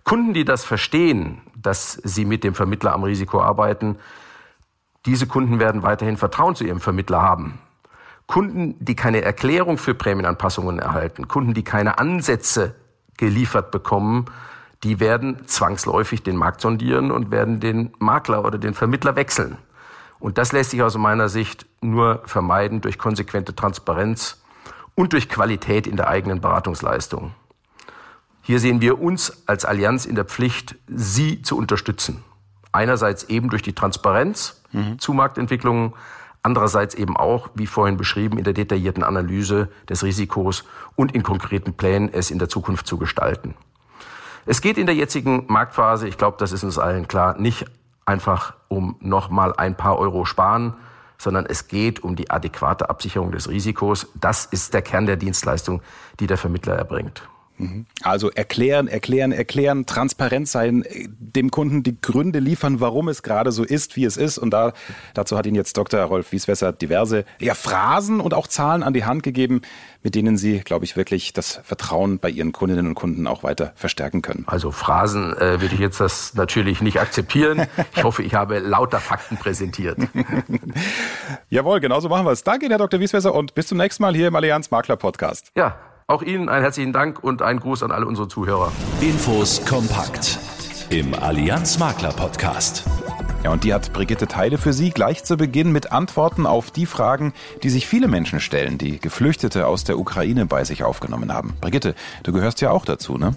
Kunden, 0.04 0.34
die 0.34 0.44
das 0.44 0.64
verstehen, 0.64 1.40
dass 1.56 1.92
sie 2.02 2.24
mit 2.24 2.44
dem 2.44 2.54
Vermittler 2.54 2.92
am 2.92 3.04
Risiko 3.04 3.40
arbeiten, 3.40 3.98
diese 5.06 5.26
Kunden 5.26 5.58
werden 5.58 5.82
weiterhin 5.82 6.16
Vertrauen 6.16 6.54
zu 6.54 6.64
ihrem 6.64 6.80
Vermittler 6.80 7.22
haben. 7.22 7.58
Kunden, 8.26 8.76
die 8.78 8.94
keine 8.94 9.22
Erklärung 9.22 9.78
für 9.78 9.94
Prämienanpassungen 9.94 10.78
erhalten, 10.78 11.28
Kunden, 11.28 11.54
die 11.54 11.64
keine 11.64 11.98
Ansätze 11.98 12.74
geliefert 13.16 13.70
bekommen, 13.70 14.26
die 14.84 15.00
werden 15.00 15.46
zwangsläufig 15.46 16.22
den 16.22 16.36
Markt 16.36 16.60
sondieren 16.60 17.10
und 17.10 17.30
werden 17.30 17.60
den 17.60 17.92
Makler 17.98 18.44
oder 18.44 18.58
den 18.58 18.74
Vermittler 18.74 19.16
wechseln. 19.16 19.58
Und 20.18 20.38
das 20.38 20.52
lässt 20.52 20.70
sich 20.70 20.82
aus 20.82 20.96
meiner 20.96 21.28
Sicht 21.28 21.66
nur 21.80 22.22
vermeiden 22.26 22.80
durch 22.80 22.98
konsequente 22.98 23.54
Transparenz 23.54 24.42
und 24.94 25.12
durch 25.12 25.28
Qualität 25.28 25.86
in 25.86 25.96
der 25.96 26.08
eigenen 26.08 26.40
Beratungsleistung. 26.40 27.34
Hier 28.42 28.58
sehen 28.58 28.80
wir 28.80 29.00
uns 29.00 29.44
als 29.46 29.64
Allianz 29.64 30.04
in 30.04 30.16
der 30.16 30.24
Pflicht, 30.24 30.74
Sie 30.88 31.42
zu 31.42 31.56
unterstützen. 31.56 32.24
Einerseits 32.72 33.24
eben 33.24 33.50
durch 33.50 33.62
die 33.62 33.72
Transparenz 33.72 34.62
mhm. 34.72 34.98
zu 34.98 35.12
Marktentwicklungen, 35.12 35.92
andererseits 36.42 36.94
eben 36.96 37.16
auch, 37.16 37.50
wie 37.54 37.68
vorhin 37.68 37.96
beschrieben, 37.96 38.38
in 38.38 38.44
der 38.44 38.52
detaillierten 38.52 39.04
Analyse 39.04 39.68
des 39.88 40.02
Risikos 40.02 40.64
und 40.96 41.14
in 41.14 41.22
konkreten 41.22 41.74
Plänen, 41.74 42.12
es 42.12 42.32
in 42.32 42.40
der 42.40 42.48
Zukunft 42.48 42.86
zu 42.86 42.98
gestalten. 42.98 43.54
Es 44.44 44.60
geht 44.60 44.76
in 44.76 44.86
der 44.86 44.96
jetzigen 44.96 45.44
Marktphase, 45.46 46.08
ich 46.08 46.18
glaube, 46.18 46.36
das 46.40 46.50
ist 46.50 46.64
uns 46.64 46.78
allen 46.78 47.06
klar, 47.06 47.38
nicht 47.38 47.66
einfach 48.04 48.54
um 48.66 48.96
nochmal 48.98 49.54
ein 49.56 49.76
paar 49.76 49.98
Euro 49.98 50.24
sparen, 50.24 50.74
sondern 51.16 51.46
es 51.46 51.68
geht 51.68 52.02
um 52.02 52.16
die 52.16 52.30
adäquate 52.30 52.90
Absicherung 52.90 53.30
des 53.30 53.48
Risikos. 53.48 54.08
Das 54.16 54.44
ist 54.46 54.74
der 54.74 54.82
Kern 54.82 55.06
der 55.06 55.16
Dienstleistung, 55.16 55.80
die 56.18 56.26
der 56.26 56.36
Vermittler 56.38 56.74
erbringt. 56.74 57.22
Also 58.02 58.30
erklären, 58.30 58.88
erklären, 58.88 59.32
erklären, 59.32 59.86
transparent 59.86 60.48
sein, 60.48 60.84
dem 61.18 61.50
Kunden 61.50 61.82
die 61.82 62.00
Gründe 62.00 62.40
liefern, 62.40 62.80
warum 62.80 63.08
es 63.08 63.22
gerade 63.22 63.52
so 63.52 63.62
ist, 63.62 63.96
wie 63.96 64.04
es 64.04 64.16
ist. 64.16 64.38
Und 64.38 64.50
da, 64.50 64.72
dazu 65.14 65.36
hat 65.36 65.46
Ihnen 65.46 65.54
jetzt 65.54 65.76
Dr. 65.76 66.00
Rolf 66.02 66.32
Wieswesser 66.32 66.72
diverse 66.72 67.24
ja, 67.38 67.54
Phrasen 67.54 68.20
und 68.20 68.34
auch 68.34 68.48
Zahlen 68.48 68.82
an 68.82 68.92
die 68.92 69.04
Hand 69.04 69.22
gegeben, 69.22 69.62
mit 70.02 70.14
denen 70.14 70.36
Sie, 70.36 70.60
glaube 70.60 70.84
ich, 70.84 70.96
wirklich 70.96 71.32
das 71.32 71.60
Vertrauen 71.62 72.18
bei 72.18 72.30
Ihren 72.30 72.52
Kundinnen 72.52 72.88
und 72.88 72.94
Kunden 72.94 73.26
auch 73.26 73.44
weiter 73.44 73.72
verstärken 73.76 74.22
können. 74.22 74.44
Also 74.46 74.72
Phrasen 74.72 75.32
äh, 75.36 75.60
würde 75.60 75.74
ich 75.74 75.80
jetzt 75.80 76.00
das 76.00 76.34
natürlich 76.34 76.80
nicht 76.80 77.00
akzeptieren. 77.00 77.66
Ich 77.94 78.02
hoffe, 78.02 78.22
ich 78.22 78.34
habe 78.34 78.58
lauter 78.58 78.98
Fakten 78.98 79.36
präsentiert. 79.36 79.98
Jawohl, 81.50 81.80
genauso 81.80 82.08
machen 82.08 82.26
wir 82.26 82.32
es. 82.32 82.42
Danke, 82.42 82.68
Herr 82.68 82.78
Dr. 82.78 82.98
Wieswesser, 82.98 83.34
und 83.34 83.54
bis 83.54 83.68
zum 83.68 83.78
nächsten 83.78 84.02
Mal 84.02 84.14
hier 84.14 84.28
im 84.28 84.34
Allianz 84.34 84.70
Makler 84.70 84.96
Podcast. 84.96 85.52
Ja, 85.54 85.76
auch 86.06 86.22
Ihnen 86.22 86.48
einen 86.48 86.62
herzlichen 86.62 86.92
Dank 86.92 87.22
und 87.22 87.42
einen 87.42 87.60
Gruß 87.60 87.82
an 87.82 87.90
alle 87.90 88.06
unsere 88.06 88.28
Zuhörer. 88.28 88.72
Infos 89.00 89.64
kompakt 89.64 90.38
im 90.92 91.14
Allianz 91.14 91.78
Makler 91.78 92.12
Podcast. 92.12 92.84
Ja, 93.44 93.50
und 93.50 93.64
die 93.64 93.72
hat 93.72 93.92
Brigitte 93.94 94.28
Teile 94.28 94.58
für 94.58 94.74
Sie 94.74 94.90
gleich 94.90 95.24
zu 95.24 95.38
Beginn 95.38 95.72
mit 95.72 95.90
Antworten 95.90 96.46
auf 96.46 96.70
die 96.70 96.84
Fragen, 96.84 97.32
die 97.62 97.70
sich 97.70 97.86
viele 97.86 98.08
Menschen 98.08 98.40
stellen, 98.40 98.76
die 98.76 99.00
Geflüchtete 99.00 99.66
aus 99.66 99.84
der 99.84 99.98
Ukraine 99.98 100.44
bei 100.44 100.64
sich 100.64 100.84
aufgenommen 100.84 101.32
haben. 101.32 101.54
Brigitte, 101.60 101.94
du 102.24 102.32
gehörst 102.32 102.60
ja 102.60 102.70
auch 102.70 102.84
dazu, 102.84 103.16
ne? 103.16 103.34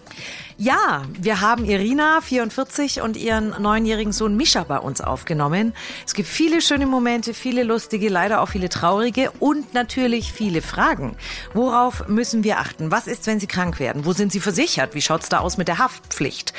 Ja, 0.58 1.04
wir 1.20 1.42
haben 1.42 1.66
Irina, 1.66 2.22
44, 2.22 3.02
und 3.02 3.18
ihren 3.18 3.62
neunjährigen 3.62 4.14
Sohn 4.14 4.38
Mischa 4.38 4.64
bei 4.64 4.78
uns 4.78 5.02
aufgenommen. 5.02 5.74
Es 6.06 6.14
gibt 6.14 6.30
viele 6.30 6.62
schöne 6.62 6.86
Momente, 6.86 7.34
viele 7.34 7.64
lustige, 7.64 8.08
leider 8.08 8.42
auch 8.42 8.48
viele 8.48 8.70
traurige 8.70 9.32
und 9.40 9.74
natürlich 9.74 10.32
viele 10.32 10.62
Fragen. 10.62 11.18
Worauf 11.54 12.08
müssen 12.08 12.46
wir 12.46 12.60
achten? 12.60 12.90
Was 12.90 13.08
ist, 13.08 13.28
wenn 13.28 13.42
Sie 13.42 13.48
krank 13.48 13.82
werden? 13.82 14.06
Wo 14.06 14.14
sind 14.14 14.32
Sie 14.32 14.40
versichert? 14.40 14.96
Wie 14.96 15.02
schaut's 15.02 15.28
da 15.28 15.40
aus 15.40 15.58
mit 15.58 15.68
der 15.68 15.78
Haftpflicht? 15.78 16.54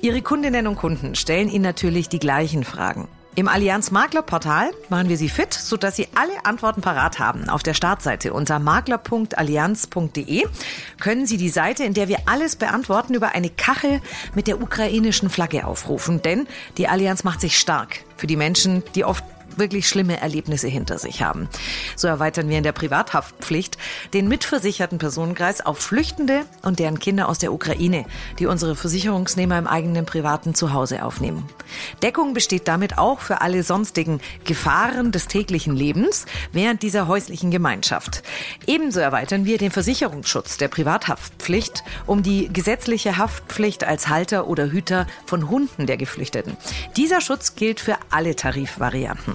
Ihre 0.00 0.22
Kundinnen 0.22 0.66
und 0.66 0.76
Kunden 0.76 1.14
stellen 1.14 1.50
Ihnen 1.50 1.62
natürlich 1.62 2.08
die 2.08 2.20
gleichen 2.20 2.64
Fragen. 2.64 3.06
Im 3.34 3.48
Allianz 3.48 3.90
Makler 3.90 4.20
Portal 4.20 4.72
machen 4.90 5.08
wir 5.08 5.16
Sie 5.16 5.30
fit, 5.30 5.54
sodass 5.54 5.96
Sie 5.96 6.06
alle 6.14 6.44
Antworten 6.44 6.82
parat 6.82 7.18
haben. 7.18 7.48
Auf 7.48 7.62
der 7.62 7.72
Startseite 7.72 8.34
unter 8.34 8.58
makler.allianz.de 8.58 10.44
können 11.00 11.24
Sie 11.24 11.38
die 11.38 11.48
Seite, 11.48 11.82
in 11.82 11.94
der 11.94 12.08
wir 12.08 12.18
alles 12.26 12.56
beantworten, 12.56 13.14
über 13.14 13.34
eine 13.34 13.48
Kachel 13.48 14.02
mit 14.34 14.48
der 14.48 14.60
ukrainischen 14.60 15.30
Flagge 15.30 15.66
aufrufen. 15.66 16.20
Denn 16.20 16.46
die 16.76 16.88
Allianz 16.88 17.24
macht 17.24 17.40
sich 17.40 17.58
stark 17.58 18.00
für 18.18 18.26
die 18.26 18.36
Menschen, 18.36 18.82
die 18.94 19.06
oft 19.06 19.24
wirklich 19.58 19.88
schlimme 19.88 20.20
Erlebnisse 20.20 20.68
hinter 20.68 20.98
sich 20.98 21.22
haben. 21.22 21.48
So 21.96 22.08
erweitern 22.08 22.48
wir 22.48 22.58
in 22.58 22.64
der 22.64 22.72
Privathaftpflicht 22.72 23.78
den 24.14 24.28
mitversicherten 24.28 24.98
Personenkreis 24.98 25.60
auf 25.60 25.78
Flüchtende 25.78 26.44
und 26.62 26.78
deren 26.78 26.98
Kinder 26.98 27.28
aus 27.28 27.38
der 27.38 27.52
Ukraine, 27.52 28.04
die 28.38 28.46
unsere 28.46 28.76
Versicherungsnehmer 28.76 29.58
im 29.58 29.66
eigenen 29.66 30.06
privaten 30.06 30.54
Zuhause 30.54 31.04
aufnehmen. 31.04 31.48
Deckung 32.02 32.34
besteht 32.34 32.68
damit 32.68 32.98
auch 32.98 33.20
für 33.20 33.40
alle 33.40 33.62
sonstigen 33.62 34.20
Gefahren 34.44 35.12
des 35.12 35.28
täglichen 35.28 35.74
Lebens 35.74 36.26
während 36.52 36.82
dieser 36.82 37.08
häuslichen 37.08 37.50
Gemeinschaft. 37.50 38.22
Ebenso 38.66 39.00
erweitern 39.00 39.44
wir 39.44 39.58
den 39.58 39.70
Versicherungsschutz 39.70 40.56
der 40.56 40.68
Privathaftpflicht 40.68 41.82
um 42.06 42.22
die 42.22 42.52
gesetzliche 42.52 43.18
Haftpflicht 43.18 43.84
als 43.84 44.08
Halter 44.08 44.46
oder 44.46 44.70
Hüter 44.70 45.06
von 45.26 45.48
Hunden 45.48 45.86
der 45.86 45.96
Geflüchteten. 45.96 46.56
Dieser 46.96 47.20
Schutz 47.20 47.54
gilt 47.54 47.80
für 47.80 47.96
alle 48.10 48.36
Tarifvarianten. 48.36 49.34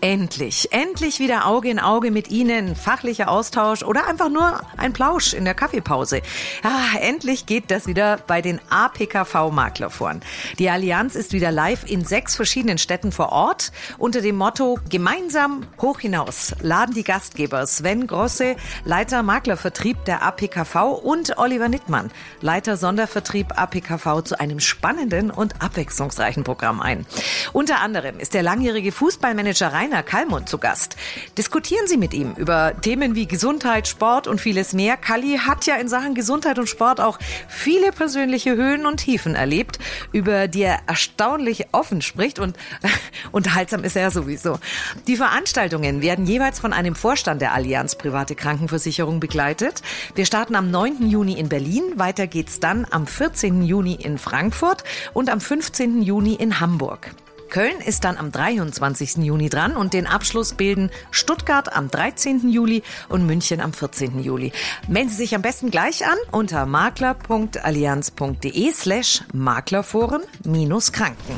Endlich, 0.00 0.68
endlich 0.70 1.18
wieder 1.18 1.46
Auge 1.46 1.70
in 1.70 1.80
Auge 1.80 2.12
mit 2.12 2.30
Ihnen, 2.30 2.76
fachlicher 2.76 3.28
Austausch 3.28 3.82
oder 3.82 4.06
einfach 4.06 4.28
nur 4.28 4.60
ein 4.76 4.92
Plausch 4.92 5.34
in 5.34 5.44
der 5.44 5.54
Kaffeepause. 5.54 6.22
Ah, 6.62 6.96
endlich 7.00 7.46
geht 7.46 7.72
das 7.72 7.88
wieder 7.88 8.18
bei 8.28 8.40
den 8.40 8.60
APKV-Maklerforen. 8.70 10.20
Die 10.60 10.70
Allianz 10.70 11.16
ist 11.16 11.32
wieder 11.32 11.50
live 11.50 11.82
in 11.90 12.04
sechs 12.04 12.36
verschiedenen 12.36 12.78
Städten 12.78 13.10
vor 13.10 13.32
Ort 13.32 13.72
unter 13.98 14.20
dem 14.20 14.36
Motto 14.36 14.78
Gemeinsam 14.88 15.66
hoch 15.82 15.98
hinaus 15.98 16.54
laden 16.60 16.94
die 16.94 17.02
Gastgeber 17.02 17.66
Sven 17.66 18.06
Grosse, 18.06 18.54
Leiter 18.84 19.24
Maklervertrieb 19.24 20.04
der 20.04 20.22
APKV 20.22 20.76
und 21.02 21.38
Oliver 21.38 21.68
Nittmann, 21.68 22.12
Leiter 22.40 22.76
Sondervertrieb 22.76 23.58
APKV 23.58 24.22
zu 24.22 24.38
einem 24.38 24.60
spannenden 24.60 25.32
und 25.32 25.60
abwechslungsreichen 25.60 26.44
Programm 26.44 26.80
ein. 26.80 27.04
Unter 27.52 27.80
anderem 27.80 28.20
ist 28.20 28.34
der 28.34 28.44
langjährige 28.44 28.92
Fußballmanager 28.92 29.72
Rainer 29.72 29.87
Rainer 29.88 30.02
Kallmund 30.02 30.50
zu 30.50 30.58
Gast. 30.58 30.96
Diskutieren 31.38 31.86
Sie 31.86 31.96
mit 31.96 32.12
ihm 32.12 32.34
über 32.36 32.74
Themen 32.78 33.14
wie 33.14 33.26
Gesundheit, 33.26 33.88
Sport 33.88 34.26
und 34.26 34.38
vieles 34.38 34.74
mehr. 34.74 34.98
Kalli 34.98 35.38
hat 35.38 35.64
ja 35.64 35.76
in 35.76 35.88
Sachen 35.88 36.14
Gesundheit 36.14 36.58
und 36.58 36.68
Sport 36.68 37.00
auch 37.00 37.18
viele 37.48 37.90
persönliche 37.90 38.54
Höhen 38.54 38.84
und 38.84 38.98
Tiefen 38.98 39.34
erlebt, 39.34 39.78
über 40.12 40.46
die 40.46 40.60
er 40.60 40.80
erstaunlich 40.86 41.68
offen 41.72 42.02
spricht 42.02 42.38
und 42.38 42.58
unterhaltsam 43.32 43.82
ist 43.82 43.96
er 43.96 44.10
sowieso. 44.10 44.58
Die 45.06 45.16
Veranstaltungen 45.16 46.02
werden 46.02 46.26
jeweils 46.26 46.60
von 46.60 46.74
einem 46.74 46.94
Vorstand 46.94 47.40
der 47.40 47.54
Allianz 47.54 47.96
Private 47.96 48.34
Krankenversicherung 48.34 49.20
begleitet. 49.20 49.80
Wir 50.14 50.26
starten 50.26 50.54
am 50.54 50.70
9. 50.70 51.08
Juni 51.08 51.38
in 51.38 51.48
Berlin, 51.48 51.94
weiter 51.96 52.26
geht's 52.26 52.60
dann 52.60 52.86
am 52.90 53.06
14. 53.06 53.62
Juni 53.62 53.94
in 53.94 54.18
Frankfurt 54.18 54.84
und 55.14 55.30
am 55.30 55.40
15. 55.40 56.02
Juni 56.02 56.34
in 56.34 56.60
Hamburg. 56.60 57.10
Köln 57.48 57.80
ist 57.80 58.04
dann 58.04 58.16
am 58.16 58.30
23. 58.30 59.16
Juni 59.18 59.48
dran 59.48 59.76
und 59.76 59.94
den 59.94 60.06
Abschluss 60.06 60.54
bilden 60.54 60.90
Stuttgart 61.10 61.74
am 61.74 61.90
13. 61.90 62.48
Juli 62.50 62.84
und 63.08 63.26
München 63.26 63.60
am 63.60 63.72
14. 63.72 64.22
Juli. 64.22 64.52
Melden 64.86 65.08
Sie 65.08 65.16
sich 65.16 65.34
am 65.34 65.42
besten 65.42 65.70
gleich 65.70 66.06
an 66.06 66.18
unter 66.30 66.66
makler.allianz.de 66.66 68.72
slash 68.72 69.24
maklerforen 69.32 70.22
minus 70.44 70.92
Kranken. 70.92 71.34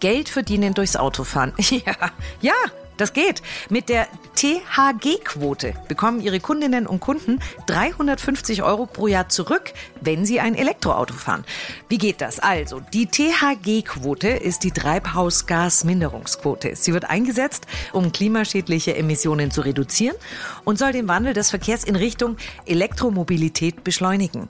Geld 0.00 0.28
verdienen 0.28 0.74
durchs 0.74 0.96
Autofahren. 0.96 1.52
Ja, 1.70 1.94
ja, 2.40 2.54
das 3.00 3.12
geht. 3.12 3.42
Mit 3.70 3.88
der 3.88 4.06
THG-Quote 4.36 5.74
bekommen 5.88 6.20
Ihre 6.20 6.38
Kundinnen 6.38 6.86
und 6.86 7.00
Kunden 7.00 7.40
350 7.66 8.62
Euro 8.62 8.86
pro 8.86 9.08
Jahr 9.08 9.28
zurück, 9.28 9.72
wenn 10.00 10.24
Sie 10.24 10.40
ein 10.40 10.54
Elektroauto 10.54 11.14
fahren. 11.14 11.44
Wie 11.88 11.98
geht 11.98 12.20
das? 12.20 12.38
Also, 12.38 12.80
die 12.92 13.06
THG-Quote 13.06 14.28
ist 14.28 14.64
die 14.64 14.70
Treibhausgasminderungsquote. 14.70 16.76
Sie 16.76 16.92
wird 16.92 17.10
eingesetzt, 17.10 17.66
um 17.92 18.12
klimaschädliche 18.12 18.94
Emissionen 18.94 19.50
zu 19.50 19.62
reduzieren 19.62 20.16
und 20.64 20.78
soll 20.78 20.92
den 20.92 21.08
Wandel 21.08 21.34
des 21.34 21.50
Verkehrs 21.50 21.84
in 21.84 21.96
Richtung 21.96 22.36
Elektromobilität 22.66 23.82
beschleunigen. 23.82 24.48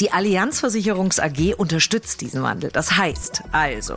Die 0.00 0.12
Allianzversicherungs 0.12 1.18
AG 1.18 1.54
unterstützt 1.56 2.20
diesen 2.20 2.42
Wandel. 2.42 2.70
Das 2.70 2.96
heißt 2.96 3.42
also, 3.52 3.96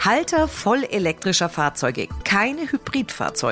Halter 0.00 0.48
voll 0.48 0.84
elektrischer 0.84 1.48
Fahrzeuge, 1.48 2.08
keine 2.24 2.70
Hybridfahrzeuge, 2.70 3.43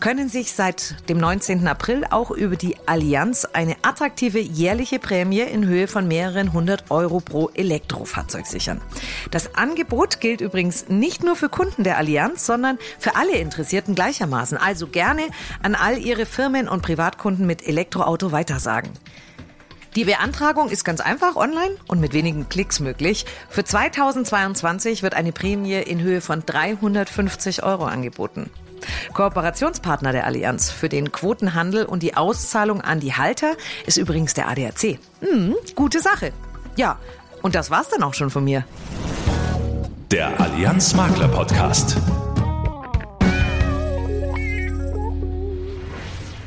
können 0.00 0.28
sich 0.28 0.52
seit 0.52 1.08
dem 1.08 1.18
19. 1.18 1.66
April 1.68 2.04
auch 2.10 2.30
über 2.30 2.56
die 2.56 2.76
Allianz 2.86 3.44
eine 3.44 3.76
attraktive 3.82 4.40
jährliche 4.40 4.98
Prämie 4.98 5.40
in 5.40 5.66
Höhe 5.66 5.88
von 5.88 6.08
mehreren 6.08 6.52
hundert 6.52 6.90
Euro 6.90 7.20
pro 7.20 7.50
Elektrofahrzeug 7.54 8.46
sichern. 8.46 8.80
Das 9.30 9.54
Angebot 9.54 10.20
gilt 10.20 10.40
übrigens 10.40 10.88
nicht 10.88 11.22
nur 11.22 11.36
für 11.36 11.48
Kunden 11.48 11.84
der 11.84 11.98
Allianz, 11.98 12.44
sondern 12.44 12.78
für 12.98 13.16
alle 13.16 13.36
Interessierten 13.36 13.94
gleichermaßen. 13.94 14.58
Also 14.58 14.88
gerne 14.88 15.22
an 15.62 15.74
all 15.74 15.98
Ihre 15.98 16.26
Firmen 16.26 16.68
und 16.68 16.82
Privatkunden 16.82 17.46
mit 17.46 17.66
Elektroauto 17.66 18.32
weitersagen. 18.32 18.90
Die 19.96 20.04
Beantragung 20.04 20.70
ist 20.70 20.82
ganz 20.84 21.00
einfach 21.00 21.36
online 21.36 21.76
und 21.86 22.00
mit 22.00 22.14
wenigen 22.14 22.48
Klicks 22.48 22.80
möglich. 22.80 23.26
Für 23.48 23.62
2022 23.62 25.04
wird 25.04 25.14
eine 25.14 25.30
Prämie 25.30 25.74
in 25.74 26.00
Höhe 26.00 26.20
von 26.20 26.42
350 26.44 27.62
Euro 27.62 27.84
angeboten. 27.84 28.50
Kooperationspartner 29.12 30.12
der 30.12 30.26
Allianz 30.26 30.70
für 30.70 30.88
den 30.88 31.12
Quotenhandel 31.12 31.84
und 31.84 32.02
die 32.02 32.16
Auszahlung 32.16 32.80
an 32.80 33.00
die 33.00 33.14
Halter 33.14 33.54
ist 33.86 33.96
übrigens 33.96 34.34
der 34.34 34.48
ADAC. 34.48 34.98
Hm, 35.20 35.54
gute 35.74 36.00
Sache. 36.00 36.32
Ja, 36.76 36.98
und 37.42 37.54
das 37.54 37.70
war's 37.70 37.88
dann 37.88 38.02
auch 38.02 38.14
schon 38.14 38.30
von 38.30 38.44
mir. 38.44 38.64
Der 40.10 40.38
Allianz 40.40 40.94
Makler 40.94 41.28
Podcast. 41.28 41.96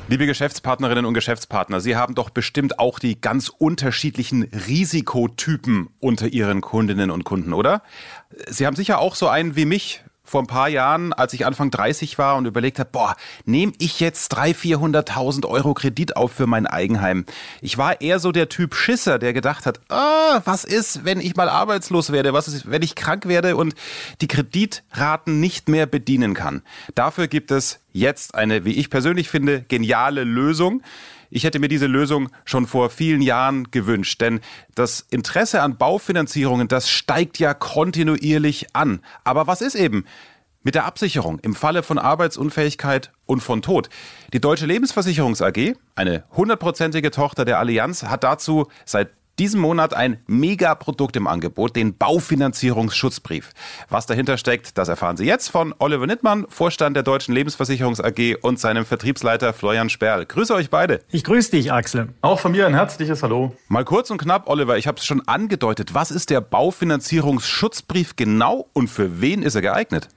Liebe 0.09 0.25
Geschäftspartnerinnen 0.25 1.05
und 1.05 1.13
Geschäftspartner, 1.13 1.81
Sie 1.81 1.97
haben 1.97 2.15
doch 2.15 2.29
bestimmt 2.29 2.79
auch 2.79 2.97
die 2.97 3.19
ganz 3.19 3.49
unterschiedlichen 3.49 4.43
Risikotypen 4.43 5.89
unter 5.99 6.27
Ihren 6.27 6.61
Kundinnen 6.61 7.11
und 7.11 7.25
Kunden, 7.25 7.51
oder? 7.51 7.83
Sie 8.47 8.65
haben 8.65 8.77
sicher 8.77 8.99
auch 8.99 9.15
so 9.15 9.27
einen 9.27 9.57
wie 9.57 9.65
mich, 9.65 10.05
vor 10.27 10.41
ein 10.41 10.47
paar 10.47 10.67
Jahren, 10.67 11.13
als 11.13 11.33
ich 11.33 11.45
Anfang 11.45 11.71
30 11.71 12.17
war 12.17 12.35
und 12.35 12.45
überlegt 12.45 12.79
habe, 12.79 12.89
boah, 12.91 13.15
nehme 13.45 13.73
ich 13.79 13.99
jetzt 13.99 14.37
300.000, 14.37 15.07
400.000 15.07 15.45
Euro 15.47 15.73
Kredit 15.73 16.15
auf 16.17 16.33
für 16.33 16.47
mein 16.47 16.67
Eigenheim? 16.67 17.25
Ich 17.61 17.77
war 17.77 18.01
eher 18.01 18.19
so 18.19 18.31
der 18.31 18.49
Typ 18.49 18.75
Schisser, 18.75 19.19
der 19.19 19.33
gedacht 19.33 19.65
hat, 19.65 19.79
ah, 19.89 20.41
was 20.45 20.63
ist, 20.63 21.05
wenn 21.05 21.21
ich 21.21 21.35
mal 21.35 21.49
arbeitslos 21.49 22.11
werde? 22.11 22.33
Was 22.33 22.47
ist, 22.47 22.69
wenn 22.69 22.81
ich 22.81 22.95
krank 22.95 23.27
werde 23.27 23.55
und 23.55 23.73
die 24.21 24.27
Kreditraten 24.27 25.39
nicht 25.39 25.69
mehr 25.69 25.85
bedienen 25.85 26.33
kann? 26.33 26.61
Dafür 26.93 27.27
gibt 27.27 27.51
es 27.51 27.79
jetzt 27.93 28.35
eine, 28.35 28.65
wie 28.65 28.73
ich 28.73 28.89
persönlich 28.89 29.29
finde, 29.29 29.63
geniale 29.67 30.23
Lösung. 30.23 30.81
Ich 31.29 31.43
hätte 31.43 31.59
mir 31.59 31.67
diese 31.67 31.87
Lösung 31.87 32.29
schon 32.45 32.67
vor 32.67 32.89
vielen 32.89 33.21
Jahren 33.21 33.69
gewünscht, 33.71 34.21
denn 34.21 34.39
das 34.75 35.05
Interesse 35.09 35.61
an 35.61 35.77
Baufinanzierungen, 35.77 36.67
das 36.67 36.89
steigt 36.89 37.39
ja 37.39 37.53
kontinuierlich 37.53 38.67
an. 38.73 39.01
Aber 39.23 39.47
was 39.47 39.61
ist 39.61 39.75
eben 39.75 40.05
mit 40.63 40.75
der 40.75 40.85
Absicherung 40.85 41.39
im 41.39 41.55
Falle 41.55 41.83
von 41.83 41.97
Arbeitsunfähigkeit 41.97 43.11
und 43.25 43.41
von 43.41 43.61
Tod? 43.61 43.89
Die 44.33 44.41
Deutsche 44.41 44.65
Lebensversicherungs 44.65 45.41
AG, 45.41 45.75
eine 45.95 46.23
hundertprozentige 46.31 47.11
Tochter 47.11 47.45
der 47.45 47.59
Allianz, 47.59 48.03
hat 48.03 48.23
dazu 48.23 48.67
seit 48.85 49.09
Diesen 49.39 49.61
Monat 49.61 49.93
ein 49.93 50.17
Megaprodukt 50.25 51.15
im 51.15 51.27
Angebot, 51.27 51.75
den 51.75 51.95
Baufinanzierungsschutzbrief. 51.95 53.51
Was 53.87 54.07
dahinter 54.07 54.35
steckt, 54.37 54.79
das 54.79 54.87
erfahren 54.87 55.15
Sie 55.15 55.25
jetzt 55.25 55.49
von 55.49 55.75
Oliver 55.77 56.07
Nittmann, 56.07 56.47
Vorstand 56.49 56.95
der 56.95 57.03
Deutschen 57.03 57.35
Lebensversicherungs 57.35 58.01
AG 58.01 58.37
und 58.41 58.59
seinem 58.59 58.83
Vertriebsleiter 58.83 59.53
Florian 59.53 59.91
Sperl. 59.91 60.25
Grüße 60.25 60.55
euch 60.55 60.71
beide. 60.71 61.01
Ich 61.11 61.23
grüße 61.23 61.51
dich, 61.51 61.71
Axel. 61.71 62.09
Auch 62.21 62.39
von 62.39 62.51
mir 62.51 62.65
ein 62.65 62.73
herzliches 62.73 63.21
Hallo. 63.21 63.55
Mal 63.67 63.85
kurz 63.85 64.09
und 64.09 64.17
knapp, 64.17 64.49
Oliver, 64.49 64.75
ich 64.79 64.87
habe 64.87 64.97
es 64.97 65.05
schon 65.05 65.21
angedeutet. 65.27 65.93
Was 65.93 66.09
ist 66.09 66.31
der 66.31 66.41
Baufinanzierungsschutzbrief 66.41 68.15
genau 68.15 68.67
und 68.73 68.87
für 68.87 69.21
wen 69.21 69.43
ist 69.43 69.53
er 69.53 69.61
geeignet? 69.61 70.09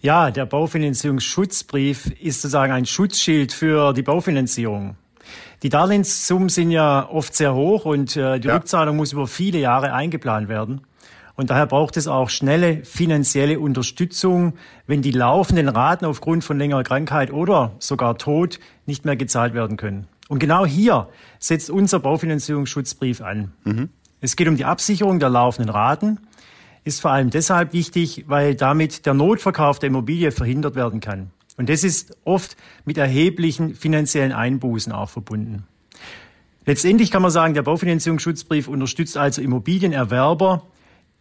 Ja, 0.00 0.32
der 0.32 0.44
Baufinanzierungsschutzbrief 0.44 2.10
ist 2.20 2.42
sozusagen 2.42 2.72
ein 2.72 2.84
Schutzschild 2.84 3.52
für 3.52 3.92
die 3.92 4.02
Baufinanzierung. 4.02 4.96
Die 5.62 5.68
Darlehenssummen 5.68 6.48
sind 6.48 6.70
ja 6.70 7.08
oft 7.08 7.34
sehr 7.34 7.54
hoch 7.54 7.84
und 7.84 8.16
äh, 8.16 8.38
die 8.38 8.48
ja. 8.48 8.54
Rückzahlung 8.56 8.96
muss 8.96 9.12
über 9.12 9.26
viele 9.26 9.58
Jahre 9.58 9.92
eingeplant 9.92 10.48
werden. 10.48 10.82
Und 11.34 11.50
daher 11.50 11.66
braucht 11.66 11.96
es 11.96 12.08
auch 12.08 12.30
schnelle 12.30 12.84
finanzielle 12.84 13.60
Unterstützung, 13.60 14.54
wenn 14.86 15.02
die 15.02 15.10
laufenden 15.10 15.68
Raten 15.68 16.06
aufgrund 16.06 16.44
von 16.44 16.58
längerer 16.58 16.82
Krankheit 16.82 17.30
oder 17.30 17.72
sogar 17.78 18.16
Tod 18.16 18.58
nicht 18.86 19.04
mehr 19.04 19.16
gezahlt 19.16 19.52
werden 19.52 19.76
können. 19.76 20.08
Und 20.28 20.38
genau 20.38 20.64
hier 20.64 21.08
setzt 21.38 21.70
unser 21.70 22.00
Baufinanzierungsschutzbrief 22.00 23.20
an. 23.20 23.52
Mhm. 23.64 23.90
Es 24.20 24.36
geht 24.36 24.48
um 24.48 24.56
die 24.56 24.64
Absicherung 24.64 25.20
der 25.20 25.28
laufenden 25.28 25.68
Raten, 25.68 26.18
ist 26.84 27.00
vor 27.00 27.10
allem 27.10 27.30
deshalb 27.30 27.72
wichtig, 27.72 28.24
weil 28.28 28.54
damit 28.54 29.04
der 29.06 29.14
Notverkauf 29.14 29.78
der 29.78 29.88
Immobilie 29.88 30.32
verhindert 30.32 30.74
werden 30.74 31.00
kann. 31.00 31.30
Und 31.56 31.68
das 31.68 31.84
ist 31.84 32.16
oft 32.24 32.56
mit 32.84 32.98
erheblichen 32.98 33.74
finanziellen 33.74 34.32
Einbußen 34.32 34.92
auch 34.92 35.08
verbunden. 35.08 35.64
Letztendlich 36.66 37.10
kann 37.10 37.22
man 37.22 37.30
sagen, 37.30 37.54
der 37.54 37.62
Baufinanzierungsschutzbrief 37.62 38.66
unterstützt 38.66 39.16
also 39.16 39.40
Immobilienerwerber, 39.40 40.64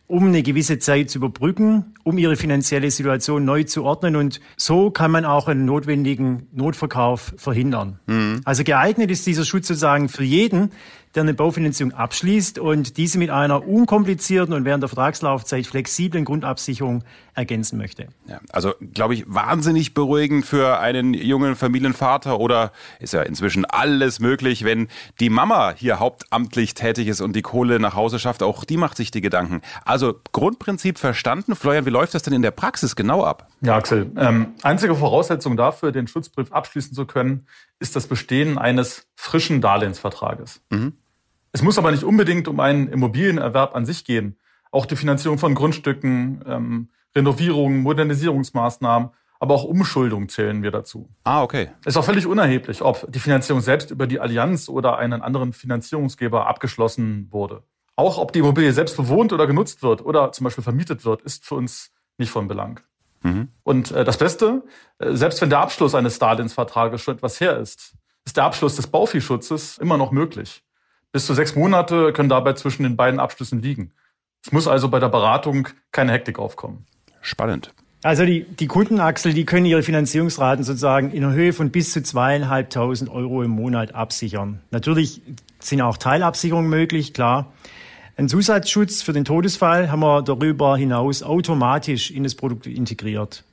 um 0.07 0.27
eine 0.27 0.43
gewisse 0.43 0.79
Zeit 0.79 1.09
zu 1.09 1.19
überbrücken, 1.19 1.93
um 2.03 2.17
ihre 2.17 2.35
finanzielle 2.35 2.91
Situation 2.91 3.45
neu 3.45 3.63
zu 3.63 3.83
ordnen. 3.83 4.15
Und 4.15 4.39
so 4.57 4.91
kann 4.91 5.11
man 5.11 5.25
auch 5.25 5.47
einen 5.47 5.65
notwendigen 5.65 6.47
Notverkauf 6.51 7.33
verhindern. 7.37 7.99
Mhm. 8.07 8.41
Also 8.43 8.63
geeignet 8.63 9.09
ist 9.11 9.25
dieser 9.25 9.45
Schutz 9.45 9.67
sozusagen 9.67 10.09
für 10.09 10.23
jeden, 10.23 10.71
der 11.15 11.23
eine 11.23 11.33
Baufinanzierung 11.33 11.93
abschließt 11.93 12.59
und 12.59 12.97
diese 12.97 13.17
mit 13.17 13.29
einer 13.29 13.65
unkomplizierten 13.65 14.53
und 14.53 14.65
während 14.65 14.83
der 14.83 14.89
Vertragslaufzeit 14.89 15.65
flexiblen 15.65 16.25
Grundabsicherung 16.25 17.03
ergänzen 17.33 17.77
möchte. 17.77 18.07
Ja, 18.27 18.39
also 18.51 18.73
glaube 18.93 19.13
ich 19.13 19.23
wahnsinnig 19.27 19.93
beruhigend 19.93 20.45
für 20.45 20.79
einen 20.79 21.13
jungen 21.13 21.55
Familienvater 21.55 22.39
oder 22.39 22.71
ist 22.99 23.13
ja 23.13 23.21
inzwischen 23.21 23.65
alles 23.65 24.19
möglich, 24.19 24.63
wenn 24.63 24.87
die 25.19 25.29
Mama 25.29 25.73
hier 25.75 25.99
hauptamtlich 25.99 26.73
tätig 26.73 27.07
ist 27.07 27.21
und 27.21 27.35
die 27.35 27.41
Kohle 27.41 27.79
nach 27.79 27.95
Hause 27.95 28.19
schafft, 28.19 28.43
auch 28.43 28.63
die 28.63 28.77
macht 28.77 28.97
sich 28.97 29.11
die 29.11 29.21
Gedanken. 29.21 29.61
Also 29.83 30.15
Grundprinzip 30.31 30.97
verstanden. 30.97 31.55
Florian, 31.55 31.85
wie 31.85 31.89
läuft 31.91 32.13
das 32.13 32.23
denn 32.23 32.33
in 32.33 32.41
der 32.41 32.51
Praxis 32.51 32.95
genau 32.95 33.23
ab? 33.23 33.47
Ja, 33.61 33.75
Axel, 33.75 34.11
ähm, 34.17 34.53
einzige 34.63 34.95
Voraussetzung 34.95 35.57
dafür, 35.57 35.91
den 35.91 36.07
Schutzbrief 36.07 36.51
abschließen 36.51 36.93
zu 36.93 37.05
können, 37.05 37.47
ist 37.79 37.95
das 37.95 38.07
Bestehen 38.07 38.57
eines 38.57 39.07
frischen 39.15 39.61
Darlehensvertrages. 39.61 40.61
Mhm. 40.69 40.93
Es 41.55 41.61
muss 41.61 41.77
aber 41.77 41.91
nicht 41.91 42.03
unbedingt 42.03 42.49
um 42.49 42.59
einen 42.59 42.89
Immobilienerwerb 42.89 43.77
an 43.77 43.85
sich 43.85 44.03
gehen. 44.03 44.37
Auch 44.71 44.85
die 44.85 44.97
Finanzierung 44.97 45.37
von 45.37 45.55
Grundstücken, 45.55 46.43
ähm, 46.45 46.89
Renovierungen, 47.15 47.81
Modernisierungsmaßnahmen, 47.81 49.11
aber 49.39 49.53
auch 49.53 49.63
Umschuldung 49.63 50.27
zählen 50.27 50.63
wir 50.63 50.71
dazu. 50.71 51.07
Ah, 51.23 51.43
okay. 51.43 51.69
Ist 51.85 51.95
auch 51.95 52.03
völlig 52.03 52.27
unerheblich, 52.27 52.81
ob 52.81 53.09
die 53.09 53.19
Finanzierung 53.19 53.61
selbst 53.61 53.89
über 53.89 54.05
die 54.05 54.19
Allianz 54.19 54.67
oder 54.67 54.97
einen 54.97 55.21
anderen 55.21 55.53
Finanzierungsgeber 55.53 56.45
abgeschlossen 56.45 57.29
wurde. 57.31 57.63
Auch 57.95 58.17
ob 58.17 58.33
die 58.33 58.39
Immobilie 58.39 58.73
selbst 58.73 58.97
bewohnt 58.97 59.31
oder 59.31 59.47
genutzt 59.47 59.81
wird 59.81 60.03
oder 60.03 60.33
zum 60.33 60.43
Beispiel 60.43 60.63
vermietet 60.65 61.05
wird, 61.05 61.21
ist 61.21 61.45
für 61.45 61.55
uns 61.55 61.93
nicht 62.17 62.31
von 62.31 62.49
Belang. 62.49 62.81
Mhm. 63.23 63.47
Und 63.63 63.91
äh, 63.91 64.03
das 64.03 64.17
Beste, 64.17 64.65
äh, 64.99 65.13
selbst 65.13 65.41
wenn 65.41 65.49
der 65.49 65.59
Abschluss 65.59 65.95
eines 65.95 66.19
Darlehensvertrages 66.19 66.99
schon 66.99 67.15
etwas 67.15 67.39
her 67.39 67.57
ist, 67.57 67.95
ist 68.25 68.35
der 68.35 68.43
Abschluss 68.43 68.75
des 68.75 68.87
Bauviehschutzes 68.87 69.77
immer 69.77 69.97
noch 69.97 70.11
möglich. 70.11 70.64
Bis 71.15 71.27
zu 71.27 71.33
sechs 71.33 71.55
Monate 71.55 72.11
können 72.11 72.27
dabei 72.27 72.51
zwischen 72.55 72.83
den 72.83 72.97
beiden 72.97 73.21
Abschlüssen 73.21 73.61
liegen. 73.61 73.93
Es 74.45 74.51
muss 74.51 74.67
also 74.67 74.89
bei 74.89 74.99
der 74.99 75.07
Beratung 75.07 75.69
keine 75.93 76.11
Hektik 76.11 76.39
aufkommen. 76.39 76.85
Spannend. 77.21 77.73
Also 78.03 78.25
die, 78.25 78.43
die 78.43 78.67
Kundenachsel, 78.67 79.33
die 79.33 79.45
können 79.45 79.65
ihre 79.65 79.81
Finanzierungsraten 79.81 80.65
sozusagen 80.65 81.11
in 81.11 81.31
Höhe 81.31 81.53
von 81.53 81.71
bis 81.71 81.93
zu 81.93 82.03
zweieinhalbtausend 82.03 83.09
Euro 83.09 83.43
im 83.43 83.51
Monat 83.51 83.95
absichern. 83.95 84.59
Natürlich 84.71 85.21
sind 85.59 85.79
auch 85.79 85.95
Teilabsicherungen 85.95 86.69
möglich, 86.69 87.13
klar. 87.13 87.53
Ein 88.17 88.27
Zusatzschutz 88.27 89.01
für 89.01 89.13
den 89.13 89.23
Todesfall 89.23 89.89
haben 89.89 90.01
wir 90.01 90.21
darüber 90.21 90.75
hinaus 90.75 91.23
automatisch 91.23 92.11
in 92.11 92.23
das 92.23 92.35
Produkt 92.35 92.67
integriert. 92.67 93.45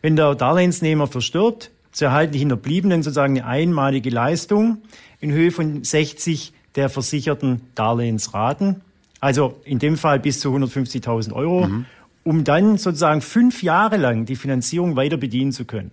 Wenn 0.00 0.14
der 0.14 0.36
Darlehensnehmer 0.36 1.08
verstirbt, 1.08 1.72
so 1.90 2.04
erhalten 2.04 2.34
die 2.34 2.38
Hinterbliebenen 2.38 3.02
sozusagen 3.02 3.40
eine 3.40 3.46
einmalige 3.48 4.10
Leistung 4.10 4.82
in 5.18 5.32
Höhe 5.32 5.50
von 5.50 5.82
60 5.82 6.53
der 6.76 6.88
versicherten 6.88 7.62
Darlehensraten, 7.74 8.82
also 9.20 9.60
in 9.64 9.78
dem 9.78 9.96
Fall 9.96 10.20
bis 10.20 10.40
zu 10.40 10.54
150.000 10.54 11.32
Euro, 11.32 11.66
mhm. 11.66 11.86
um 12.24 12.44
dann 12.44 12.78
sozusagen 12.78 13.20
fünf 13.20 13.62
Jahre 13.62 13.96
lang 13.96 14.26
die 14.26 14.36
Finanzierung 14.36 14.96
weiter 14.96 15.16
bedienen 15.16 15.52
zu 15.52 15.64
können. 15.64 15.92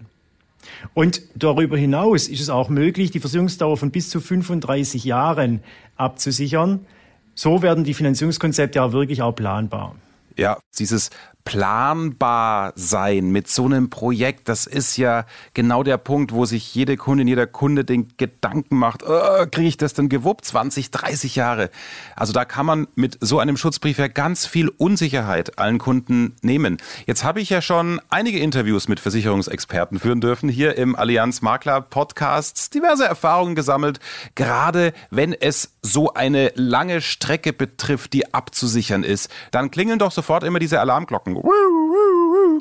Und 0.94 1.22
darüber 1.36 1.78
hinaus 1.78 2.28
ist 2.28 2.42
es 2.42 2.50
auch 2.50 2.70
möglich, 2.70 3.12
die 3.12 3.20
Versicherungsdauer 3.20 3.78
von 3.78 3.92
bis 3.92 4.10
zu 4.10 4.20
35 4.20 5.04
Jahren 5.04 5.64
abzusichern. 5.96 6.86
So 7.34 7.62
werden 7.62 7.84
die 7.84 7.94
Finanzierungskonzepte 7.94 8.82
auch 8.82 8.92
wirklich 8.92 9.22
auch 9.22 9.32
planbar. 9.32 9.96
Ja, 10.38 10.60
dieses 10.78 11.10
planbar 11.44 12.74
sein 12.76 13.32
mit 13.32 13.48
so 13.48 13.66
einem 13.66 13.90
Projekt, 13.90 14.48
das 14.50 14.68
ist 14.68 14.98
ja 14.98 15.26
genau 15.54 15.84
der 15.84 15.98
Punkt, 15.98 16.32
wo 16.32 16.46
sich 16.46 16.74
jede 16.74 16.98
Kundin, 16.98 17.28
jeder 17.28 17.48
Kunde 17.48 17.84
den 17.84 18.10
Gedanken 18.18 18.78
macht, 18.78 19.04
oh, 19.04 19.46
kriege 19.52 19.68
ich 19.68 19.78
das 19.78 19.94
denn 19.94 20.10
gewuppt? 20.10 20.46
20, 20.46 20.92
30 20.92 21.36
Jahre. 21.36 21.70
Also 22.16 22.34
da 22.34 22.46
kann 22.46 22.66
man 22.66 22.88
mit 22.96 23.18
so 23.22 23.40
einem 23.40 23.58
Schutzbrief 23.58 23.98
ja 23.98 24.08
ganz 24.08 24.46
viel 24.46 24.70
Unsicherheit 24.70 25.58
allen 25.58 25.80
Kunden 25.80 26.36
nehmen. 26.42 26.78
Jetzt 27.06 27.24
habe 27.24 27.42
ich 27.42 27.50
ja 27.50 27.62
schon 27.62 28.02
einige 28.10 28.40
Interviews 28.40 28.88
mit 28.88 29.00
Versicherungsexperten 29.00 30.00
führen 30.00 30.22
dürfen, 30.22 30.50
hier 30.50 30.78
im 30.78 30.96
Allianz 30.96 31.42
Makler 31.42 31.82
Podcast, 31.82 32.74
diverse 32.74 33.06
Erfahrungen 33.06 33.56
gesammelt, 33.56 34.00
gerade 34.36 34.94
wenn 35.10 35.34
es 35.34 35.74
so 35.82 36.14
eine 36.14 36.52
lange 36.56 37.02
Strecke 37.02 37.54
betrifft, 37.54 38.14
die 38.14 38.34
abzusichern 38.34 39.04
ist, 39.04 39.30
dann 39.52 39.72
klingeln 39.72 40.00
doch 40.00 40.12
sofort 40.12 40.44
immer 40.44 40.60
diese 40.60 40.80
Alarmglocken 40.80 41.36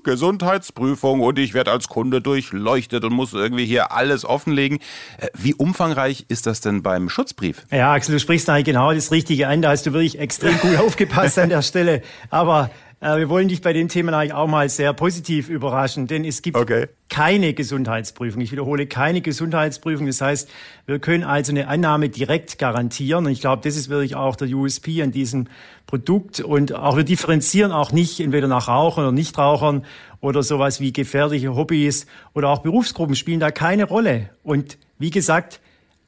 Gesundheitsprüfung 0.02 1.20
und 1.20 1.38
ich 1.38 1.54
werde 1.54 1.70
als 1.70 1.88
Kunde 1.88 2.20
durchleuchtet 2.20 3.04
und 3.04 3.12
muss 3.12 3.32
irgendwie 3.32 3.66
hier 3.66 3.92
alles 3.92 4.24
offenlegen. 4.24 4.78
Äh, 5.18 5.28
wie 5.34 5.54
umfangreich 5.54 6.26
ist 6.28 6.46
das 6.46 6.60
denn 6.60 6.82
beim 6.82 7.08
Schutzbrief? 7.08 7.66
Ja, 7.70 7.92
Axel, 7.92 8.14
du 8.14 8.20
sprichst 8.20 8.48
eigentlich 8.48 8.66
genau 8.66 8.92
das 8.92 9.10
Richtige 9.10 9.48
an. 9.48 9.62
Da 9.62 9.70
hast 9.70 9.86
du 9.86 9.92
wirklich 9.92 10.18
extrem 10.18 10.58
gut 10.58 10.76
aufgepasst 10.86 11.38
an 11.38 11.48
der 11.48 11.62
Stelle. 11.62 12.02
Aber 12.30 12.70
wir 13.00 13.30
wollen 13.30 13.48
dich 13.48 13.62
bei 13.62 13.72
dem 13.72 13.88
Thema 13.88 14.12
eigentlich 14.12 14.34
auch 14.34 14.46
mal 14.46 14.68
sehr 14.68 14.92
positiv 14.92 15.48
überraschen, 15.48 16.06
denn 16.06 16.22
es 16.22 16.42
gibt 16.42 16.58
okay. 16.58 16.86
keine 17.08 17.54
Gesundheitsprüfung. 17.54 18.42
Ich 18.42 18.52
wiederhole, 18.52 18.86
keine 18.86 19.22
Gesundheitsprüfung. 19.22 20.06
Das 20.06 20.20
heißt, 20.20 20.50
wir 20.84 20.98
können 20.98 21.24
also 21.24 21.50
eine 21.50 21.68
Annahme 21.68 22.10
direkt 22.10 22.58
garantieren. 22.58 23.24
Und 23.24 23.32
ich 23.32 23.40
glaube, 23.40 23.62
das 23.64 23.76
ist 23.76 23.88
wirklich 23.88 24.16
auch 24.16 24.36
der 24.36 24.48
USP 24.48 25.02
an 25.02 25.12
diesem 25.12 25.48
Produkt. 25.86 26.40
Und 26.40 26.74
auch 26.74 26.98
wir 26.98 27.04
differenzieren 27.04 27.72
auch 27.72 27.90
nicht 27.90 28.20
entweder 28.20 28.48
nach 28.48 28.68
Rauchern 28.68 29.04
oder 29.04 29.12
Nichtrauchern 29.12 29.86
oder 30.20 30.42
sowas 30.42 30.80
wie 30.80 30.92
gefährliche 30.92 31.56
Hobbys 31.56 32.06
oder 32.34 32.50
auch 32.50 32.58
Berufsgruppen 32.58 33.16
spielen 33.16 33.40
da 33.40 33.50
keine 33.50 33.84
Rolle. 33.84 34.28
Und 34.42 34.76
wie 34.98 35.10
gesagt, 35.10 35.60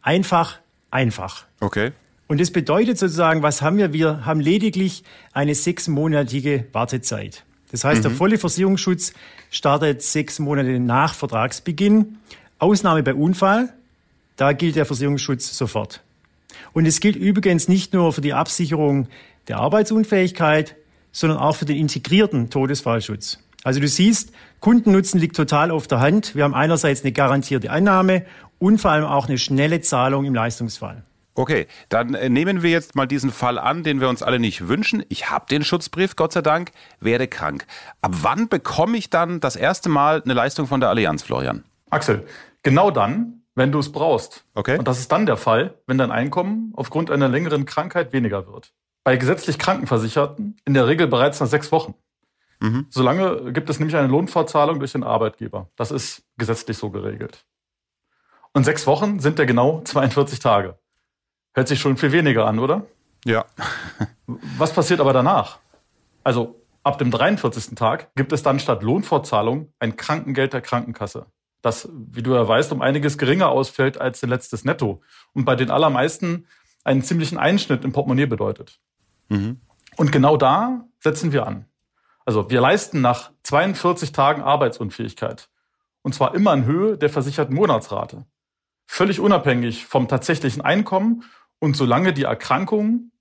einfach, 0.03 0.59
einfach. 0.91 1.47
Okay. 1.61 1.93
Und 2.33 2.41
das 2.41 2.51
bedeutet 2.51 2.97
sozusagen, 2.97 3.43
was 3.43 3.61
haben 3.61 3.77
wir? 3.77 3.93
Wir 3.93 4.25
haben 4.25 4.41
lediglich 4.41 5.05
eine 5.35 5.55
sechsmonatige 5.55 6.65
Wartezeit. 6.73 7.45
Das 7.71 7.85
heißt, 7.85 7.99
mhm. 7.99 8.03
der 8.05 8.11
volle 8.13 8.39
Versicherungsschutz 8.39 9.13
startet 9.51 10.01
sechs 10.01 10.39
Monate 10.39 10.81
nach 10.81 11.13
Vertragsbeginn. 11.13 12.17
Ausnahme 12.59 13.03
bei 13.03 13.13
Unfall, 13.13 13.75
da 14.37 14.55
gilt 14.55 14.77
der 14.77 14.87
Versicherungsschutz 14.87 15.59
sofort. 15.59 16.01
Und 16.73 16.87
es 16.87 17.01
gilt 17.01 17.17
übrigens 17.17 17.69
nicht 17.69 17.93
nur 17.93 18.15
für 18.15 18.23
die 18.23 18.33
Absicherung 18.33 19.09
der 19.49 19.59
Arbeitsunfähigkeit, 19.59 20.75
sondern 21.13 21.37
auch 21.37 21.57
für 21.57 21.67
den 21.67 21.77
integrierten 21.77 22.49
Todesfallschutz. 22.49 23.41
Also 23.63 23.79
du 23.79 23.89
siehst, 23.89 24.33
Kundennutzen 24.61 25.21
liegt 25.21 25.37
total 25.37 25.71
auf 25.71 25.87
der 25.87 26.01
Hand. 26.01 26.35
Wir 26.35 26.45
haben 26.45 26.55
einerseits 26.55 27.03
eine 27.03 27.13
garantierte 27.13 27.71
Einnahme 27.71 28.25
und 28.59 28.79
vor 28.79 28.91
allem 28.91 29.05
auch 29.05 29.29
eine 29.29 29.37
schnelle 29.37 29.83
Zahlung 29.83 30.25
im 30.25 30.35
Leistungsfall. 30.35 31.03
Okay, 31.35 31.67
dann 31.89 32.15
äh, 32.15 32.29
nehmen 32.29 32.63
wir 32.63 32.71
jetzt 32.71 32.95
mal 32.95 33.07
diesen 33.07 33.31
Fall 33.31 33.59
an, 33.59 33.83
den 33.83 34.01
wir 34.01 34.09
uns 34.09 34.23
alle 34.23 34.39
nicht 34.39 34.69
wünschen. 34.69 35.05
Ich 35.09 35.31
habe 35.31 35.47
den 35.47 35.65
Schutzbrief, 35.65 36.15
Gott 36.17 36.33
sei 36.33 36.43
Dank, 36.43 36.73
werde 37.01 37.27
krank. 37.27 37.67
Ab 38.03 38.13
wann 38.23 38.49
bekomme 38.49 38.99
ich 38.99 39.09
dann 39.09 39.41
das 39.41 39.57
erste 39.57 39.89
Mal 39.89 40.23
eine 40.23 40.35
Leistung 40.35 40.67
von 40.67 40.81
der 40.81 40.91
Allianz, 40.91 41.23
Florian? 41.23 41.65
Axel, 41.89 42.27
genau 42.63 42.91
dann, 42.91 43.43
wenn 43.55 43.73
du 43.73 43.79
es 43.79 43.93
brauchst. 43.93 44.45
Okay. 44.55 44.79
Und 44.79 44.87
das 44.87 44.99
ist 44.99 45.11
dann 45.11 45.25
der 45.25 45.37
Fall, 45.37 45.75
wenn 45.87 45.99
dein 45.99 46.11
Einkommen 46.11 46.73
aufgrund 46.77 47.11
einer 47.11 47.29
längeren 47.29 47.65
Krankheit 47.65 48.13
weniger 48.13 48.47
wird. 48.47 48.73
Bei 49.05 49.17
gesetzlich 49.17 49.59
Krankenversicherten 49.59 50.57
in 50.65 50.75
der 50.75 50.87
Regel 50.87 51.07
bereits 51.09 51.41
nach 51.41 51.49
sechs 51.49 51.73
Wochen. 51.73 51.95
Mhm. 52.61 52.87
Solange 52.91 53.53
gibt 53.53 53.69
es 53.71 53.81
nämlich 53.81 53.97
eine 53.97 54.07
Lohnfortzahlung 54.07 54.79
durch 54.79 54.93
den 54.93 55.03
Arbeitgeber. 55.03 55.69
Das 55.77 55.91
ist 55.91 56.23
gesetzlich 56.37 56.77
so 56.77 56.91
geregelt. 56.91 57.45
Und 58.53 58.65
sechs 58.65 58.87
Wochen 58.87 59.19
sind 59.19 59.39
ja 59.39 59.47
genau 59.47 59.81
42 59.83 60.39
Tage. 60.39 60.79
Hört 61.55 61.69
sich 61.69 61.81
schon 61.81 61.97
viel 61.97 62.13
weniger 62.13 62.47
an, 62.47 62.59
oder? 62.59 62.87
Ja. 63.25 63.45
Was 64.27 64.73
passiert 64.73 65.01
aber 65.01 65.13
danach? 65.13 65.59
Also 66.25 66.61
ab 66.83 66.99
dem 66.99 67.11
43. 67.11 67.75
Tag 67.75 68.15
gibt 68.15 68.33
es 68.33 68.43
dann 68.43 68.59
statt 68.59 68.83
Lohnfortzahlung 68.83 69.73
ein 69.79 69.97
Krankengeld 69.97 70.53
der 70.53 70.61
Krankenkasse. 70.61 71.27
Das, 71.61 71.89
wie 71.93 72.23
du 72.23 72.35
ja 72.35 72.47
weißt, 72.47 72.73
um 72.73 72.83
einiges 72.83 73.19
geringer 73.19 73.49
ausfällt 73.49 74.01
als 74.01 74.21
dein 74.21 74.31
letztes 74.31 74.65
Netto. 74.65 75.01
Und 75.33 75.45
bei 75.45 75.55
den 75.55 75.71
allermeisten 75.71 76.47
einen 76.85 77.03
ziemlichen 77.03 77.39
Einschnitt 77.39 77.85
im 77.85 77.93
Portemonnaie 77.93 78.27
bedeutet. 78.27 78.81
Mhm. 79.29 79.61
Und 79.97 80.11
genau 80.11 80.37
da 80.37 80.85
setzen 80.99 81.33
wir 81.33 81.47
an. 81.47 81.67
Also 82.25 82.51
wir 82.51 82.61
leisten 82.61 83.01
nach 83.01 83.31
42 83.45 84.13
Tagen 84.13 84.43
Arbeitsunfähigkeit. 84.43 85.49
Und 86.03 86.15
zwar 86.15 86.35
immer 86.35 86.53
in 86.55 86.65
Höhe 86.65 86.99
der 86.99 87.11
versicherten 87.11 87.55
Monatsrate. 87.55 88.25
Völlig 88.87 89.21
unabhängig 89.21 89.87
vom 89.87 90.09
tatsächlichen 90.09 90.63
Einkommen 90.63 91.25
und 91.63 91.77
solange 91.77 92.13
die 92.13 92.25
Erkrankung 92.25 93.13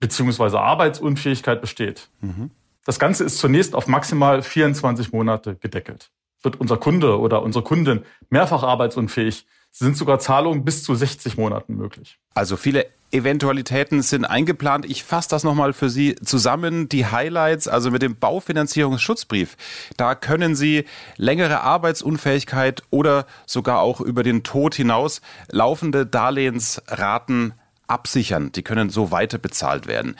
beziehungsweise 0.00 0.60
Arbeitsunfähigkeit 0.60 1.62
besteht. 1.62 2.10
Mhm. 2.20 2.50
Das 2.84 2.98
Ganze 2.98 3.24
ist 3.24 3.38
zunächst 3.38 3.74
auf 3.74 3.86
maximal 3.86 4.42
24 4.42 5.14
Monate 5.14 5.56
gedeckelt. 5.56 6.10
Wird 6.42 6.60
unser 6.60 6.76
Kunde 6.76 7.18
oder 7.18 7.42
unsere 7.42 7.64
Kundin 7.64 8.04
mehrfach 8.28 8.62
arbeitsunfähig, 8.62 9.46
sind 9.70 9.96
sogar 9.96 10.18
Zahlungen 10.18 10.62
bis 10.62 10.84
zu 10.84 10.94
60 10.94 11.38
Monaten 11.38 11.74
möglich. 11.74 12.18
Also 12.34 12.56
viele 12.56 12.86
Eventualitäten 13.12 14.02
sind 14.02 14.26
eingeplant. 14.26 14.84
Ich 14.84 15.02
fasse 15.02 15.30
das 15.30 15.42
nochmal 15.42 15.72
für 15.72 15.88
Sie 15.88 16.16
zusammen. 16.16 16.90
Die 16.90 17.06
Highlights, 17.06 17.66
also 17.66 17.90
mit 17.90 18.02
dem 18.02 18.16
Baufinanzierungsschutzbrief. 18.16 19.56
Da 19.96 20.14
können 20.14 20.54
Sie 20.54 20.84
längere 21.16 21.62
Arbeitsunfähigkeit 21.62 22.82
oder 22.90 23.26
sogar 23.46 23.80
auch 23.80 24.02
über 24.02 24.22
den 24.22 24.42
Tod 24.42 24.74
hinaus 24.74 25.22
laufende 25.50 26.04
Darlehensraten 26.04 27.54
absichern. 27.86 28.52
Die 28.52 28.62
können 28.62 28.90
so 28.90 29.10
weiter 29.10 29.38
bezahlt 29.38 29.86
werden. 29.86 30.16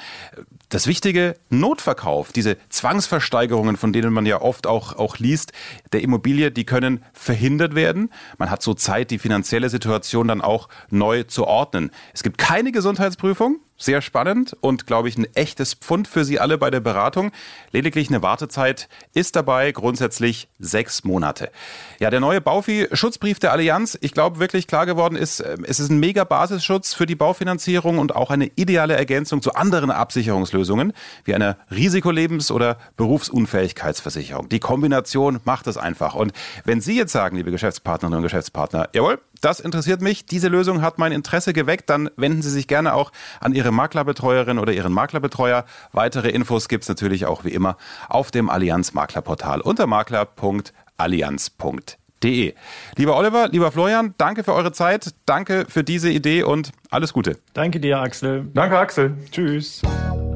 Das 0.69 0.87
Wichtige, 0.87 1.37
Notverkauf, 1.49 2.33
diese 2.33 2.57
Zwangsversteigerungen, 2.69 3.77
von 3.77 3.93
denen 3.93 4.13
man 4.13 4.27
ja 4.27 4.41
oft 4.41 4.67
auch, 4.67 4.97
auch 4.97 5.19
liest, 5.19 5.53
der 5.93 6.03
Immobilie, 6.03 6.51
die 6.51 6.65
können 6.65 7.05
verhindert 7.13 7.75
werden. 7.75 8.11
Man 8.39 8.51
hat 8.51 8.63
so 8.63 8.75
Zeit, 8.75 9.11
die 9.11 9.19
finanzielle 9.19 9.71
Situation 9.71 10.29
dann 10.29 10.41
auch 10.41 10.69
neu 10.91 11.23
zu 11.23 11.47
ordnen. 11.47 11.91
Es 12.13 12.23
gibt 12.23 12.39
keine 12.39 12.73
Gesundheitsprüfung, 12.73 13.61
sehr 13.79 14.03
spannend 14.03 14.57
und, 14.61 14.87
glaube 14.87 15.09
ich, 15.09 15.17
ein 15.17 15.27
echtes 15.35 15.75
Pfund 15.75 16.09
für 16.09 16.25
Sie 16.25 16.41
alle 16.41 16.59
bei 16.59 16.71
der 16.71 16.81
Beratung. 16.81 17.33
Lediglich 17.73 18.09
eine 18.09 18.23
Wartezeit 18.23 18.89
ist 19.15 19.37
dabei 19.37 19.73
grundsätzlich 19.73 20.49
sechs 20.59 21.05
Monate. 21.05 21.51
Ja, 21.99 22.11
der 22.11 22.21
neue 22.21 22.41
Baufi-Schutzbrief 22.41 23.39
der 23.39 23.53
Allianz, 23.53 23.99
ich 24.01 24.13
glaube, 24.13 24.39
wirklich 24.39 24.67
klar 24.67 24.87
geworden 24.87 25.17
ist, 25.17 25.41
äh, 25.41 25.57
es 25.67 25.81
ist 25.81 25.91
ein 25.91 25.99
mega 25.99 26.25
Basisschutz 26.25 26.95
für 26.95 27.07
die 27.07 27.15
Baufinanzierung 27.15 27.99
und 27.99 28.15
auch 28.15 28.31
eine 28.31 28.51
ideale 28.57 28.97
Ergänzung 28.97 29.43
zu 29.43 29.55
anderen 29.55 29.91
Absicherungslösungen 29.91 30.93
wie 31.25 31.35
einer 31.35 31.57
Risikolebens- 31.71 32.53
oder 32.53 32.79
Berufsunfähigkeitsversicherung. 32.97 34.49
Die 34.49 34.61
Kombination 34.61 35.41
macht 35.45 35.67
es 35.67 35.77
einfach. 35.77 36.15
Und 36.15 36.33
wenn 36.65 36.81
Sie 36.81 36.97
jetzt 36.97 37.13
sagen, 37.13 37.37
liebe 37.37 37.51
Geschäftspartnerinnen 37.51 38.19
und 38.19 38.23
Geschäftspartner, 38.23 38.89
jawohl, 38.95 39.21
das 39.41 39.61
interessiert 39.61 40.03
mich, 40.03 40.27
diese 40.27 40.49
Lösung 40.49 40.83
hat 40.83 40.99
mein 40.99 41.13
Interesse 41.13 41.53
geweckt, 41.53 41.89
dann 41.91 42.11
wenden 42.17 42.43
Sie 42.43 42.51
sich 42.51 42.67
gerne 42.69 42.95
auch 42.95 43.13
an 43.41 43.55
Ihre 43.55 43.71
Maklerbetreuerin 43.73 44.59
oder 44.59 44.73
Ihren 44.73 44.93
Maklerbetreuer. 44.93 45.65
Weitere 45.93 46.31
Infos 46.31 46.69
gibt 46.69 46.85
es 46.85 46.89
natürlich 46.89 47.27
auch 47.27 47.45
wie 47.45 47.51
immer 47.51 47.77
auf 48.09 48.31
dem 48.31 48.49
Allianz 48.51 48.95
Maklerportal 48.95 49.61
unter 49.61 49.87
makler.allianz.de. 49.87 52.55
Lieber 52.97 53.17
Oliver, 53.17 53.49
lieber 53.49 53.73
Florian, 53.73 54.15
danke 54.19 54.43
für 54.43 54.55
eure 54.55 54.73
Zeit, 54.73 55.15
danke 55.27 55.67
für 55.69 55.85
diese 55.85 56.11
Idee 56.11 56.43
und 56.43 56.73
alles 56.91 57.13
Gute. 57.13 57.39
Danke 57.53 57.79
dir, 57.79 58.01
Axel. 58.01 58.49
Danke, 58.55 58.79
Axel. 58.79 59.15
Tschüss. 59.31 59.83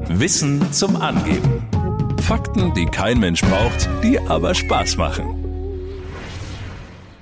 Wissen 0.07 0.71
zum 0.71 0.95
Angeben. 0.95 1.67
Fakten, 2.21 2.73
die 2.73 2.85
kein 2.85 3.19
Mensch 3.19 3.41
braucht, 3.41 3.89
die 4.03 4.19
aber 4.19 4.53
Spaß 4.53 4.97
machen. 4.97 5.40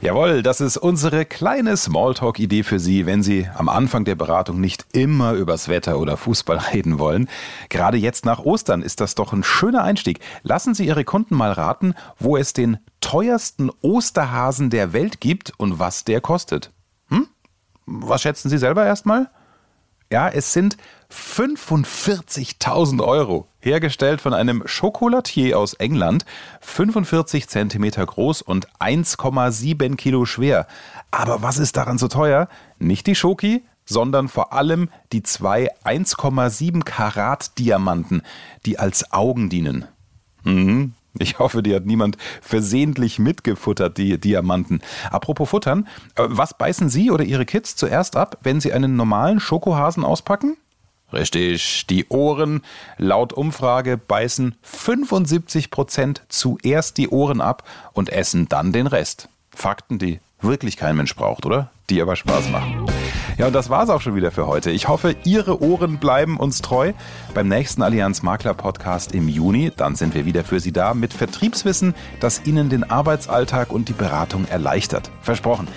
Jawohl, 0.01 0.43
das 0.43 0.61
ist 0.61 0.77
unsere 0.77 1.25
kleine 1.25 1.75
Smalltalk-Idee 1.75 2.63
für 2.63 2.79
Sie, 2.79 3.05
wenn 3.05 3.21
Sie 3.21 3.49
am 3.53 3.67
Anfang 3.67 4.05
der 4.05 4.15
Beratung 4.15 4.61
nicht 4.61 4.85
immer 4.93 5.33
übers 5.33 5.67
Wetter 5.67 5.99
oder 5.99 6.15
Fußball 6.15 6.57
reden 6.73 6.99
wollen. 6.99 7.27
Gerade 7.67 7.97
jetzt 7.97 8.23
nach 8.23 8.39
Ostern 8.39 8.81
ist 8.81 9.01
das 9.01 9.15
doch 9.15 9.33
ein 9.33 9.43
schöner 9.43 9.83
Einstieg. 9.83 10.21
Lassen 10.41 10.73
Sie 10.73 10.87
Ihre 10.87 11.03
Kunden 11.03 11.35
mal 11.35 11.51
raten, 11.51 11.95
wo 12.17 12.37
es 12.37 12.53
den 12.53 12.77
teuersten 13.01 13.69
Osterhasen 13.81 14.69
der 14.69 14.93
Welt 14.93 15.19
gibt 15.19 15.51
und 15.57 15.79
was 15.79 16.05
der 16.05 16.21
kostet. 16.21 16.71
Hm? 17.09 17.27
Was 17.85 18.21
schätzen 18.21 18.47
Sie 18.47 18.57
selber 18.57 18.85
erstmal? 18.85 19.29
Ja, 20.11 20.27
es 20.27 20.53
sind 20.53 20.75
45.000 21.11 23.03
Euro. 23.05 23.47
Hergestellt 23.59 24.21
von 24.21 24.33
einem 24.33 24.63
Chocolatier 24.65 25.59
aus 25.59 25.75
England, 25.75 26.25
45 26.61 27.47
Zentimeter 27.47 28.05
groß 28.05 28.41
und 28.41 28.67
1,7 28.79 29.95
Kilo 29.97 30.25
schwer. 30.25 30.65
Aber 31.11 31.43
was 31.43 31.59
ist 31.59 31.77
daran 31.77 31.99
so 31.99 32.07
teuer? 32.07 32.47
Nicht 32.79 33.05
die 33.05 33.13
Schoki, 33.13 33.63
sondern 33.85 34.29
vor 34.29 34.51
allem 34.53 34.89
die 35.11 35.21
zwei 35.21 35.69
1,7 35.83 36.83
Karat 36.83 37.59
Diamanten, 37.59 38.23
die 38.65 38.79
als 38.79 39.11
Augen 39.11 39.49
dienen. 39.49 39.85
Mhm. 40.43 40.93
Ich 41.19 41.37
hoffe, 41.37 41.61
die 41.61 41.75
hat 41.75 41.85
niemand 41.85 42.17
versehentlich 42.41 43.19
mitgefuttert, 43.19 43.97
die 43.97 44.17
Diamanten. 44.19 44.81
Apropos 45.11 45.49
Futtern, 45.49 45.87
äh, 46.15 46.23
was 46.25 46.57
beißen 46.57 46.89
Sie 46.89 47.11
oder 47.11 47.23
Ihre 47.23 47.45
Kids 47.45 47.75
zuerst 47.75 48.15
ab, 48.15 48.37
wenn 48.41 48.61
Sie 48.61 48.73
einen 48.73 48.95
normalen 48.95 49.39
Schokohasen 49.39 50.03
auspacken? 50.03 50.57
Richtig, 51.11 51.87
die 51.87 52.07
Ohren. 52.09 52.61
Laut 52.97 53.33
Umfrage 53.33 53.97
beißen 53.97 54.55
75 54.61 55.71
Prozent 55.71 56.21
zuerst 56.29 56.97
die 56.97 57.09
Ohren 57.09 57.41
ab 57.41 57.67
und 57.93 58.09
essen 58.09 58.47
dann 58.47 58.71
den 58.71 58.87
Rest. 58.87 59.27
Fakten, 59.49 59.99
die 59.99 60.19
wirklich 60.41 60.77
kein 60.77 60.95
Mensch 60.95 61.15
braucht, 61.15 61.45
oder? 61.45 61.71
Die 61.89 62.01
aber 62.01 62.15
Spaß 62.15 62.49
machen. 62.49 62.85
Ja, 63.39 63.47
und 63.47 63.53
das 63.53 63.69
war's 63.69 63.89
auch 63.89 64.01
schon 64.01 64.15
wieder 64.15 64.31
für 64.31 64.47
heute. 64.47 64.69
Ich 64.69 64.89
hoffe, 64.89 65.15
Ihre 65.23 65.63
Ohren 65.63 65.97
bleiben 65.97 66.35
uns 66.35 66.61
treu. 66.61 66.91
Beim 67.33 67.47
nächsten 67.47 67.81
Allianz 67.81 68.21
Makler 68.21 68.53
Podcast 68.53 69.13
im 69.13 69.29
Juni, 69.29 69.71
dann 69.77 69.95
sind 69.95 70.13
wir 70.13 70.25
wieder 70.25 70.43
für 70.43 70.59
Sie 70.59 70.73
da 70.73 70.93
mit 70.93 71.13
Vertriebswissen, 71.13 71.95
das 72.19 72.45
Ihnen 72.45 72.67
den 72.67 72.91
Arbeitsalltag 72.91 73.71
und 73.71 73.87
die 73.87 73.93
Beratung 73.93 74.45
erleichtert. 74.49 75.09
Versprochen. 75.21 75.69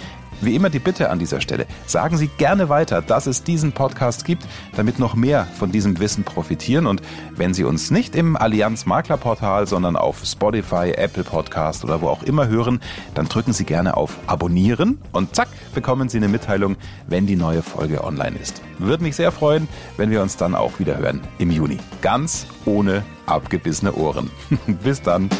Wie 0.42 0.56
immer 0.56 0.70
die 0.70 0.80
Bitte 0.80 1.08
an 1.08 1.20
dieser 1.20 1.40
Stelle, 1.40 1.66
sagen 1.86 2.16
Sie 2.16 2.26
gerne 2.26 2.68
weiter, 2.68 3.00
dass 3.00 3.26
es 3.26 3.44
diesen 3.44 3.70
Podcast 3.70 4.24
gibt, 4.24 4.44
damit 4.74 4.98
noch 4.98 5.14
mehr 5.14 5.46
von 5.56 5.70
diesem 5.70 6.00
Wissen 6.00 6.24
profitieren. 6.24 6.88
Und 6.88 7.00
wenn 7.36 7.54
Sie 7.54 7.62
uns 7.62 7.92
nicht 7.92 8.16
im 8.16 8.36
Allianz 8.36 8.84
Maklerportal, 8.84 9.68
sondern 9.68 9.94
auf 9.94 10.24
Spotify, 10.24 10.94
Apple 10.96 11.22
Podcast 11.22 11.84
oder 11.84 12.00
wo 12.02 12.08
auch 12.08 12.24
immer 12.24 12.48
hören, 12.48 12.80
dann 13.14 13.28
drücken 13.28 13.52
Sie 13.52 13.64
gerne 13.64 13.96
auf 13.96 14.18
Abonnieren 14.26 14.98
und 15.12 15.36
zack, 15.36 15.48
bekommen 15.76 16.08
Sie 16.08 16.18
eine 16.18 16.26
Mitteilung, 16.26 16.76
wenn 17.06 17.28
die 17.28 17.36
neue 17.36 17.62
Folge 17.62 18.02
online 18.02 18.36
ist. 18.36 18.62
Würde 18.78 19.04
mich 19.04 19.14
sehr 19.14 19.30
freuen, 19.30 19.68
wenn 19.96 20.10
wir 20.10 20.22
uns 20.22 20.36
dann 20.36 20.56
auch 20.56 20.80
wieder 20.80 20.98
hören 20.98 21.20
im 21.38 21.52
Juni. 21.52 21.78
Ganz 22.00 22.48
ohne 22.64 23.04
abgebissene 23.26 23.94
Ohren. 23.94 24.28
Bis 24.82 25.00
dann. 25.00 25.30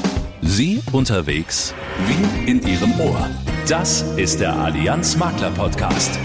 Sie 0.45 0.83
unterwegs 0.91 1.73
wie 2.07 2.51
in 2.51 2.67
Ihrem 2.67 2.99
Ohr. 3.01 3.31
Das 3.69 4.03
ist 4.17 4.41
der 4.41 4.55
Allianz 4.55 5.17
Makler 5.17 5.53
Podcast. 5.53 6.19